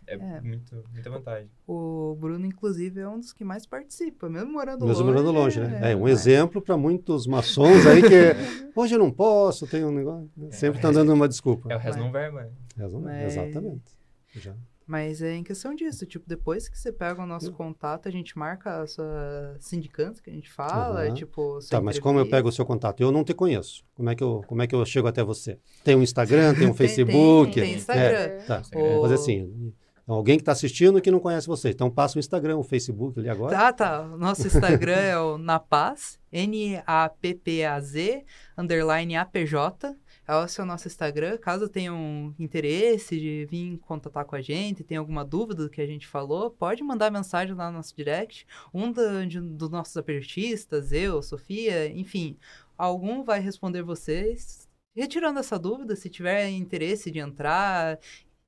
é, 0.08 0.36
É. 0.36 0.40
Muito, 0.40 0.84
muita 0.92 1.10
vantagem. 1.10 1.50
O 1.66 2.16
Bruno, 2.18 2.44
inclusive, 2.46 3.00
é 3.00 3.08
um 3.08 3.18
dos 3.18 3.32
que 3.32 3.44
mais 3.44 3.66
participa, 3.66 4.28
mesmo 4.28 4.52
morando 4.52 4.86
Mesmo 4.86 5.02
longe. 5.04 5.04
morando 5.04 5.32
longe, 5.32 5.60
né? 5.60 5.92
É, 5.92 5.96
um 5.96 6.06
é. 6.08 6.10
exemplo 6.10 6.60
para 6.62 6.76
muitos 6.76 7.26
maçons 7.26 7.86
aí 7.86 8.02
que 8.02 8.70
hoje 8.78 8.94
eu 8.94 8.98
não 8.98 9.10
posso, 9.10 9.66
tenho 9.66 9.88
um 9.88 9.92
negócio. 9.92 10.30
né? 10.36 10.50
Sempre 10.50 10.78
estão 10.78 10.92
dando 10.92 11.12
uma 11.12 11.28
desculpa. 11.28 11.72
É 11.72 11.76
o 11.76 11.78
resto 11.78 11.96
Mas- 11.98 12.04
não 12.06 12.12
verba. 12.12 12.42
né? 12.42 12.50
Razão- 12.76 13.00
Mas- 13.00 13.32
Exatamente. 13.36 13.92
Já. 14.34 14.54
Mas 14.90 15.20
é 15.20 15.34
em 15.34 15.42
questão 15.44 15.74
disso, 15.74 16.06
tipo, 16.06 16.26
depois 16.26 16.66
que 16.66 16.78
você 16.78 16.90
pega 16.90 17.22
o 17.22 17.26
nosso 17.26 17.50
Hum. 17.50 17.54
contato, 17.54 18.08
a 18.08 18.10
gente 18.10 18.38
marca 18.38 18.80
a 18.80 18.86
sua 18.86 19.54
sindicância 19.60 20.22
que 20.24 20.30
a 20.30 20.32
gente 20.32 20.50
fala, 20.50 21.04
Aham. 21.04 21.12
tipo... 21.12 21.58
Tá, 21.68 21.78
mas 21.78 21.98
como 21.98 22.18
eu 22.18 22.26
pego 22.26 22.48
o 22.48 22.52
seu 22.52 22.64
contato? 22.64 23.02
Eu 23.02 23.12
não 23.12 23.22
te 23.22 23.34
conheço. 23.34 23.84
Como 23.94 24.08
é 24.08 24.14
que 24.14 24.24
eu, 24.24 24.42
como 24.46 24.62
é 24.62 24.66
que 24.66 24.74
eu 24.74 24.82
chego 24.86 25.06
até 25.06 25.22
você? 25.22 25.58
Tem 25.84 25.94
um 25.94 26.02
Instagram, 26.02 26.54
tem 26.54 26.62
um 26.66 26.72
Tem- 26.72 26.88
Facebook? 26.88 27.52
tem 27.60 27.72
É, 27.72 27.76
Instagram. 27.76 28.38
tá, 28.46 28.60
Instagram. 28.60 28.88
vou 28.94 29.02
fazer 29.02 29.14
assim. 29.16 29.74
Alguém 30.14 30.36
que 30.36 30.42
está 30.42 30.52
assistindo 30.52 31.00
que 31.00 31.10
não 31.10 31.20
conhece 31.20 31.46
você. 31.46 31.70
Então 31.70 31.90
passa 31.90 32.18
o 32.18 32.20
Instagram, 32.20 32.56
o 32.56 32.62
Facebook 32.62 33.18
ali 33.18 33.28
agora. 33.28 33.54
Tá, 33.54 33.72
tá. 33.72 34.02
Nosso 34.04 34.46
Instagram 34.46 34.96
é 34.96 35.18
o 35.18 35.36
Napaz, 35.36 36.18
N-A-P-P-A-Z, 36.32 38.24
underline 38.56 39.16
APJ. 39.16 39.96
Esse 40.44 40.60
é 40.60 40.62
o 40.62 40.66
nosso 40.66 40.86
Instagram. 40.86 41.38
Caso 41.38 41.68
tenham 41.68 42.34
interesse 42.38 43.18
de 43.18 43.46
vir 43.50 43.78
contatar 43.78 44.26
com 44.26 44.36
a 44.36 44.42
gente, 44.42 44.84
tem 44.84 44.98
alguma 44.98 45.24
dúvida 45.24 45.64
do 45.64 45.70
que 45.70 45.80
a 45.80 45.86
gente 45.86 46.06
falou, 46.06 46.50
pode 46.50 46.82
mandar 46.82 47.10
mensagem 47.10 47.54
lá 47.54 47.70
no 47.70 47.78
nosso 47.78 47.96
direct. 47.96 48.46
Um 48.72 48.92
dos 48.92 49.70
nossos 49.70 49.96
apertistas, 49.96 50.92
eu, 50.92 51.22
Sofia, 51.22 51.88
enfim, 51.88 52.36
algum 52.76 53.22
vai 53.22 53.40
responder 53.40 53.82
vocês. 53.82 54.68
Retirando 54.94 55.38
essa 55.38 55.58
dúvida, 55.58 55.96
se 55.96 56.10
tiver 56.10 56.50
interesse 56.50 57.10
de 57.10 57.20
entrar, 57.20 57.98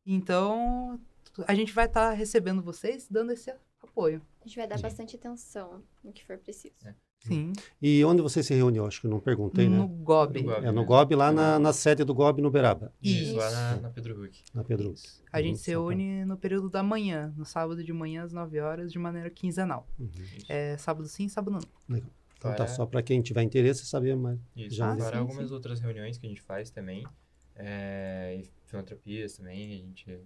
então 0.05 1.01
a 1.47 1.55
gente 1.55 1.73
vai 1.73 1.87
estar 1.87 2.11
recebendo 2.13 2.63
vocês, 2.63 3.07
dando 3.11 3.33
esse 3.33 3.53
apoio. 3.83 4.23
A 4.41 4.47
gente 4.47 4.57
vai 4.57 4.67
dar 4.69 4.77
Sim. 4.77 4.83
bastante 4.83 5.17
atenção 5.17 5.83
no 6.05 6.13
que 6.13 6.25
for 6.25 6.39
preciso. 6.39 6.75
É. 6.85 6.95
Sim. 7.23 7.53
E 7.83 8.03
onde 8.03 8.23
você 8.23 8.43
se 8.43 8.55
reúne? 8.55 8.79
Eu 8.79 8.87
acho 8.87 8.99
que 9.03 9.07
eu 9.07 9.11
não 9.11 9.21
perguntei, 9.21 9.69
no 9.69 9.87
né? 9.87 9.95
GOB. 10.03 10.43
No 10.43 10.55
GOB. 10.55 10.67
É 10.67 10.73
no 10.73 10.85
GOB, 10.87 11.15
lá 11.15 11.31
na, 11.31 11.59
na 11.59 11.71
sede 11.71 12.03
do 12.03 12.15
GOB 12.15 12.41
no 12.41 12.51
Beraba, 12.51 12.95
Isso, 13.03 13.37
lá 13.37 13.47
Isso. 13.47 13.55
na, 13.57 13.77
na 13.83 13.91
Pedro 13.91 14.25
Huck. 14.25 14.43
na 14.55 14.65
Pedro. 14.65 14.93
Isso. 14.93 15.23
A 15.31 15.43
gente 15.43 15.57
Uhum, 15.57 15.63
se 15.63 15.71
reúne 15.71 16.25
no 16.25 16.39
período 16.39 16.71
da 16.71 16.83
manhã, 16.83 17.35
no 17.37 17.45
sábado 17.45 17.85
de 17.85 17.93
manhã 17.93 18.23
às 18.25 18.33
9 18.33 18.59
horas, 18.61 18.91
de 18.91 18.99
maneira 18.99 19.29
quinzenal. 19.29 19.87
Uhum. 19.99 20.09
É 20.49 20.79
sábado 20.79 21.07
sim, 21.09 21.29
sábado 21.29 21.59
não. 21.89 21.99
Então 22.39 22.55
tá, 22.57 22.67
só 22.67 22.87
para 22.87 23.03
quem 23.03 23.21
tiver 23.21 23.43
interesse 23.43 23.85
saber 23.85 24.17
mais. 24.17 24.39
Isso, 24.57 24.77
Já- 24.77 24.97
fora 24.97 25.11
sim, 25.11 25.19
algumas 25.19 25.49
sim. 25.49 25.55
outras 25.55 25.79
reuniões 25.79 26.17
que 26.17 26.25
a 26.25 26.29
gente 26.31 26.41
faz 26.41 26.71
também, 26.71 27.07
é, 27.55 28.41
e 28.41 28.51
filantropias 28.65 29.37
também, 29.37 29.75
a 29.75 29.77
gente 29.77 30.21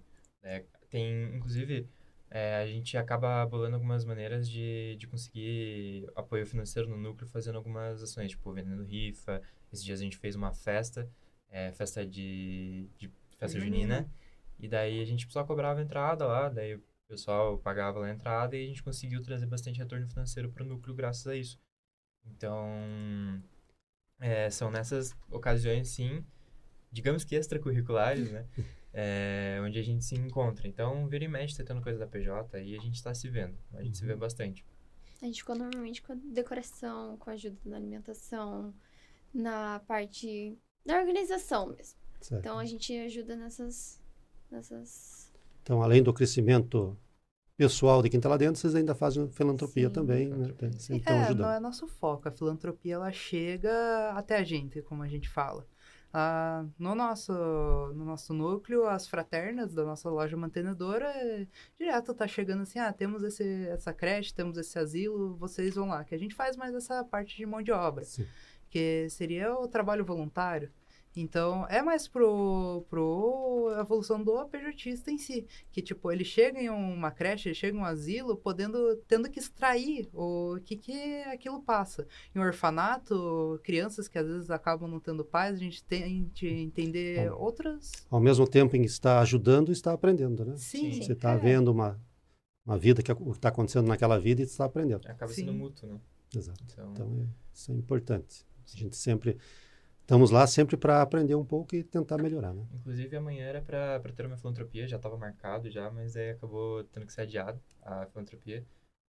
é, 0.44 0.64
tem, 0.94 1.34
inclusive, 1.34 1.88
é, 2.30 2.54
a 2.58 2.66
gente 2.68 2.96
acaba 2.96 3.44
bolando 3.46 3.74
algumas 3.74 4.04
maneiras 4.04 4.48
de, 4.48 4.94
de 4.96 5.08
conseguir 5.08 6.08
apoio 6.14 6.46
financeiro 6.46 6.88
no 6.88 6.96
núcleo 6.96 7.28
fazendo 7.28 7.56
algumas 7.56 8.00
ações, 8.00 8.30
tipo 8.30 8.52
vendendo 8.52 8.84
rifa, 8.84 9.42
esses 9.72 9.84
dias 9.84 9.98
a 9.98 10.04
gente 10.04 10.16
fez 10.16 10.36
uma 10.36 10.52
festa, 10.52 11.10
é, 11.48 11.72
festa 11.72 12.06
de, 12.06 12.88
de 12.96 13.10
festa 13.36 13.58
junina. 13.58 14.08
E 14.56 14.68
daí 14.68 15.00
a 15.00 15.04
gente 15.04 15.26
só 15.32 15.42
cobrava 15.42 15.82
entrada 15.82 16.26
lá, 16.26 16.48
daí 16.48 16.76
o 16.76 16.82
pessoal 17.08 17.58
pagava 17.58 17.98
lá 17.98 18.06
a 18.06 18.12
entrada 18.12 18.56
e 18.56 18.62
a 18.62 18.68
gente 18.68 18.84
conseguiu 18.84 19.20
trazer 19.20 19.46
bastante 19.46 19.80
retorno 19.80 20.06
financeiro 20.06 20.48
para 20.52 20.62
o 20.62 20.66
núcleo 20.66 20.94
graças 20.94 21.26
a 21.26 21.34
isso. 21.34 21.58
Então, 22.24 22.68
é, 24.20 24.48
são 24.48 24.70
nessas 24.70 25.12
ocasiões, 25.28 25.88
sim, 25.88 26.24
digamos 26.92 27.24
que 27.24 27.34
extracurriculares, 27.34 28.30
né? 28.30 28.46
É, 28.96 29.60
onde 29.60 29.76
a 29.76 29.82
gente 29.82 30.04
se 30.04 30.14
encontra. 30.14 30.68
Então, 30.68 31.08
vira 31.08 31.24
e 31.24 31.28
mexe, 31.28 31.56
tá 31.56 31.64
tendo 31.64 31.82
coisa 31.82 31.98
da 31.98 32.06
PJ 32.06 32.62
e 32.62 32.76
a 32.76 32.80
gente 32.80 32.94
está 32.94 33.12
se 33.12 33.28
vendo. 33.28 33.58
A 33.72 33.82
gente 33.82 33.98
se 33.98 34.06
vê 34.06 34.14
bastante. 34.14 34.64
A 35.20 35.26
gente 35.26 35.40
ficou 35.40 35.56
normalmente 35.56 36.00
com 36.00 36.12
a 36.12 36.16
decoração, 36.16 37.16
com 37.16 37.30
a 37.30 37.32
ajuda 37.32 37.58
na 37.64 37.76
alimentação, 37.76 38.72
na 39.32 39.80
parte 39.80 40.56
da 40.86 40.98
organização 40.98 41.68
mesmo. 41.68 41.98
Certo. 42.20 42.40
Então 42.40 42.58
a 42.58 42.64
gente 42.64 42.96
ajuda 42.96 43.34
nessas. 43.34 44.00
nessas... 44.50 45.32
Então, 45.62 45.82
além 45.82 46.02
do 46.02 46.12
crescimento 46.12 46.96
pessoal 47.56 48.02
de 48.02 48.10
quem 48.10 48.18
está 48.18 48.28
lá 48.28 48.36
dentro, 48.36 48.60
vocês 48.60 48.74
ainda 48.74 48.94
fazem 48.94 49.28
filantropia 49.30 49.88
Sim, 49.88 49.94
também, 49.94 50.28
né? 50.28 50.34
filantropia. 50.34 50.72
Sempre 50.78 50.98
estão 50.98 51.16
é, 51.16 51.22
ajudando. 51.24 51.46
não 51.46 51.52
é 51.52 51.60
nosso 51.60 51.86
foco. 51.86 52.28
A 52.28 52.32
filantropia 52.32 52.94
ela 52.94 53.12
chega 53.12 54.10
até 54.10 54.36
a 54.36 54.44
gente, 54.44 54.82
como 54.82 55.02
a 55.02 55.08
gente 55.08 55.28
fala. 55.28 55.66
Ah, 56.16 56.64
no, 56.78 56.94
nosso, 56.94 57.32
no 57.32 58.04
nosso 58.04 58.32
núcleo, 58.32 58.86
as 58.86 59.04
fraternas 59.08 59.74
da 59.74 59.84
nossa 59.84 60.08
loja 60.08 60.36
mantenedora, 60.36 61.08
é, 61.08 61.44
direto 61.76 62.14
tá 62.14 62.28
chegando 62.28 62.62
assim, 62.62 62.78
ah, 62.78 62.92
temos 62.92 63.24
esse, 63.24 63.66
essa 63.66 63.92
creche, 63.92 64.32
temos 64.32 64.56
esse 64.56 64.78
asilo, 64.78 65.34
vocês 65.34 65.74
vão 65.74 65.88
lá. 65.88 66.04
Que 66.04 66.14
a 66.14 66.18
gente 66.18 66.32
faz 66.32 66.56
mais 66.56 66.72
essa 66.72 67.02
parte 67.02 67.36
de 67.36 67.44
mão 67.44 67.60
de 67.60 67.72
obra, 67.72 68.04
Sim. 68.04 68.28
que 68.70 69.08
seria 69.10 69.52
o 69.54 69.66
trabalho 69.66 70.04
voluntário. 70.04 70.70
Então, 71.16 71.66
é 71.68 71.80
mais 71.80 72.08
pro, 72.08 72.84
pro 72.90 73.72
evolução 73.78 74.22
do 74.22 74.36
apejotista 74.36 75.10
em 75.10 75.18
si. 75.18 75.46
Que, 75.70 75.80
tipo, 75.80 76.10
ele 76.10 76.24
chega 76.24 76.60
em 76.60 76.68
uma 76.68 77.10
creche, 77.10 77.48
ele 77.48 77.54
chega 77.54 77.76
em 77.76 77.80
um 77.80 77.84
asilo, 77.84 78.36
podendo, 78.36 78.96
tendo 79.06 79.30
que 79.30 79.38
extrair 79.38 80.08
o 80.12 80.58
que 80.64 80.76
que 80.76 81.22
aquilo 81.24 81.62
passa. 81.62 82.06
Em 82.34 82.38
um 82.38 82.42
orfanato, 82.42 83.60
crianças 83.62 84.08
que 84.08 84.18
às 84.18 84.26
vezes 84.26 84.50
acabam 84.50 84.90
não 84.90 84.98
tendo 84.98 85.24
pais, 85.24 85.54
a 85.54 85.58
gente 85.58 85.84
tem 85.84 86.30
que 86.34 86.48
entender 86.48 87.30
Bom. 87.30 87.36
outras... 87.38 87.92
Ao 88.10 88.20
mesmo 88.20 88.46
tempo 88.48 88.76
em 88.76 88.80
que 88.80 88.88
está 88.88 89.20
ajudando, 89.20 89.70
está 89.70 89.92
aprendendo, 89.92 90.44
né? 90.44 90.56
Sim, 90.56 91.00
Você 91.00 91.12
está 91.12 91.32
é. 91.32 91.38
vendo 91.38 91.68
uma, 91.68 92.00
uma 92.66 92.76
vida, 92.76 93.02
que 93.02 93.10
é 93.10 93.14
o 93.14 93.16
que 93.16 93.30
está 93.30 93.50
acontecendo 93.50 93.86
naquela 93.86 94.18
vida 94.18 94.42
e 94.42 94.44
está 94.44 94.64
aprendendo. 94.64 95.06
Acaba 95.06 95.32
sendo 95.32 95.52
Sim. 95.52 95.58
mútuo, 95.58 95.88
né? 95.88 96.00
Exato. 96.34 96.64
Então, 96.72 96.90
Então, 96.92 97.20
é, 97.22 97.26
isso 97.52 97.70
é 97.70 97.74
importante. 97.74 98.44
A 98.74 98.76
gente 98.76 98.96
sempre... 98.96 99.38
Estamos 100.04 100.30
lá 100.30 100.46
sempre 100.46 100.76
para 100.76 101.00
aprender 101.00 101.34
um 101.34 101.46
pouco 101.46 101.74
e 101.74 101.82
tentar 101.82 102.18
melhorar, 102.18 102.52
né? 102.52 102.62
inclusive 102.74 103.16
amanhã 103.16 103.46
era 103.46 103.62
pra 103.62 103.98
ter 104.14 104.26
uma 104.26 104.36
filantropia, 104.36 104.86
já 104.86 104.96
estava 104.96 105.16
marcado 105.16 105.70
já, 105.70 105.90
mas 105.90 106.14
aí 106.14 106.32
acabou 106.32 106.84
tendo 106.84 107.06
que 107.06 107.12
ser 107.12 107.22
adiado 107.22 107.58
a 107.82 108.04
filantropia. 108.08 108.62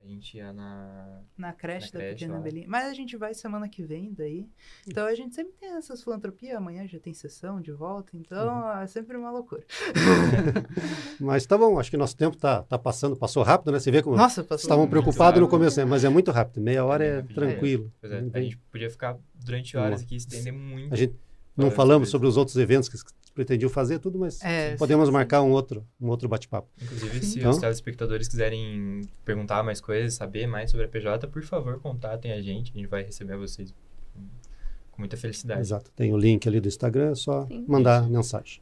A 0.04 0.08
gente 0.08 0.36
ia 0.36 0.52
na. 0.52 1.22
Na 1.38 1.54
creche 1.54 1.88
Na 1.88 1.92
da 1.94 2.00
creche 2.00 2.14
pequena 2.16 2.34
lá. 2.34 2.40
Belinha. 2.42 2.66
Mas 2.68 2.88
a 2.88 2.94
gente 2.94 3.16
vai 3.16 3.34
semana 3.34 3.70
que 3.70 3.82
vem 3.82 4.14
daí. 4.14 4.50
Então 4.86 5.08
a 5.08 5.16
gente 5.16 5.34
sempre 5.34 5.54
tem 5.54 5.70
essas 5.78 6.04
filantropias. 6.04 6.58
Amanhã 6.58 6.86
já 6.86 7.00
tem 7.00 7.14
sessão 7.14 7.62
de 7.62 7.72
volta. 7.72 8.12
Então 8.14 8.70
é 8.82 8.86
sempre 8.86 9.16
uma 9.16 9.32
loucura. 9.32 9.64
Mas 11.20 11.46
tá 11.46 11.58
bom, 11.58 11.80
acho 11.80 11.90
que 11.90 11.96
nosso 11.96 12.18
tempo 12.18 12.36
tá, 12.36 12.64
tá 12.64 12.78
passando, 12.78 13.16
passou 13.16 13.44
rápido, 13.44 13.72
né? 13.72 13.80
Você 13.80 13.92
vê 13.92 14.04
como 14.04 14.18
Nossa, 14.18 14.44
passou. 14.44 14.66
estavam 14.66 14.88
preocupados 14.90 15.40
no 15.40 15.48
começo, 15.48 15.80
né? 15.80 15.86
mas 15.86 16.04
é 16.04 16.10
muito 16.10 16.32
rápido. 16.32 16.62
Meia 16.62 16.84
hora 16.84 17.04
é 17.06 17.16
Rapidinho. 17.16 17.36
tranquilo. 17.36 17.94
Pois 18.02 18.12
é, 18.12 18.26
a 18.34 18.42
gente 18.42 18.58
podia 18.72 18.90
ficar 18.90 19.18
durante 19.36 19.78
horas 19.78 20.02
lá. 20.02 20.06
aqui 20.06 20.16
estender 20.18 20.52
muito. 20.52 20.94
A 20.94 20.98
gente 20.98 21.16
não 21.56 21.72
falamos 21.72 22.10
sobre 22.10 22.24
sobre 22.24 22.28
os 22.28 22.38
outros 22.38 22.58
eventos 22.58 22.90
que 22.90 22.98
pretendiam 23.34 23.70
fazer, 23.70 24.00
tudo, 24.00 24.20
mas 24.20 24.42
É, 24.44 24.76
podemos 24.76 25.06
sim, 25.06 25.12
sim. 25.12 25.14
marcar 25.14 25.42
um 25.42 25.52
outro, 25.52 25.86
um 26.00 26.08
outro 26.10 26.28
bate-papo. 26.30 26.70
Inclusive, 26.82 27.24
se 27.26 27.40
Então- 27.40 27.52
os 27.52 27.58
telespectadores 27.58 28.28
quiserem 28.28 29.02
perguntar 29.26 29.64
mais 29.64 29.82
coisas, 29.82 30.14
saber 30.14 30.46
mais 30.48 30.70
sobre 30.72 30.86
a 30.86 30.90
PJ, 30.90 31.28
por 31.28 31.44
favor, 31.44 31.80
contatem 31.80 32.32
a 32.32 32.42
gente. 32.42 32.72
A 32.74 32.78
gente 32.78 32.88
vai 32.88 33.04
receber 33.04 33.36
vocês 33.38 33.74
com- 34.14 34.22
muita 34.98 35.18
felicidade. 35.18 35.62
Exato. 35.62 35.92
Tem 35.96 36.14
o 36.14 36.18
link 36.18 36.48
ali 36.48 36.60
do 36.62 36.68
Instagram, 36.68 37.12
é 37.12 37.16
só 37.16 37.46
Sim. 37.48 37.66
mandar 37.68 38.08
mensagem. 38.10 38.62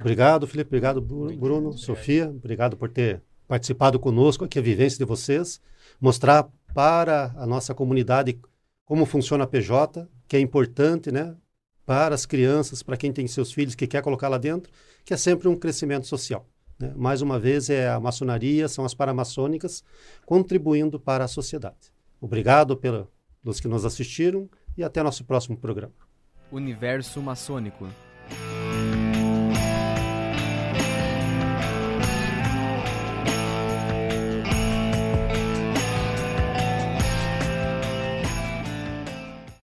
Obrigado, 0.00 0.46
Felipe. 0.46 0.68
Obrigado, 0.68 1.00
Bruno, 1.00 1.32
obrigado. 1.36 1.78
Sofia. 1.78 2.28
Obrigado 2.30 2.76
por 2.76 2.88
ter 2.90 3.22
participado 3.46 3.98
conosco 3.98 4.44
aqui, 4.44 4.58
a 4.58 4.62
vivência 4.62 4.98
de 4.98 5.04
vocês. 5.04 5.60
Mostrar 6.00 6.48
para 6.74 7.32
a 7.36 7.46
nossa 7.46 7.74
comunidade 7.74 8.38
como 8.84 9.06
funciona 9.06 9.44
a 9.44 9.46
PJ, 9.46 10.08
que 10.26 10.36
é 10.36 10.40
importante, 10.40 11.12
né? 11.12 11.36
Para 11.86 12.14
as 12.14 12.24
crianças, 12.24 12.82
para 12.82 12.96
quem 12.96 13.12
tem 13.12 13.26
seus 13.26 13.52
filhos 13.52 13.74
que 13.74 13.86
quer 13.86 14.02
colocar 14.02 14.28
lá 14.28 14.38
dentro, 14.38 14.72
que 15.04 15.12
é 15.12 15.16
sempre 15.16 15.48
um 15.48 15.56
crescimento 15.56 16.06
social. 16.06 16.46
né? 16.78 16.92
Mais 16.96 17.20
uma 17.20 17.38
vez, 17.38 17.68
é 17.68 17.88
a 17.88 18.00
maçonaria, 18.00 18.68
são 18.68 18.84
as 18.84 18.94
paramaçônicas 18.94 19.84
contribuindo 20.24 20.98
para 20.98 21.24
a 21.24 21.28
sociedade. 21.28 21.92
Obrigado 22.20 22.76
pelos 22.76 23.60
que 23.60 23.68
nos 23.68 23.84
assistiram 23.84 24.48
e 24.76 24.82
até 24.82 25.02
nosso 25.02 25.24
próximo 25.24 25.56
programa. 25.56 25.92
Universo 26.50 27.20
maçônico. 27.20 27.86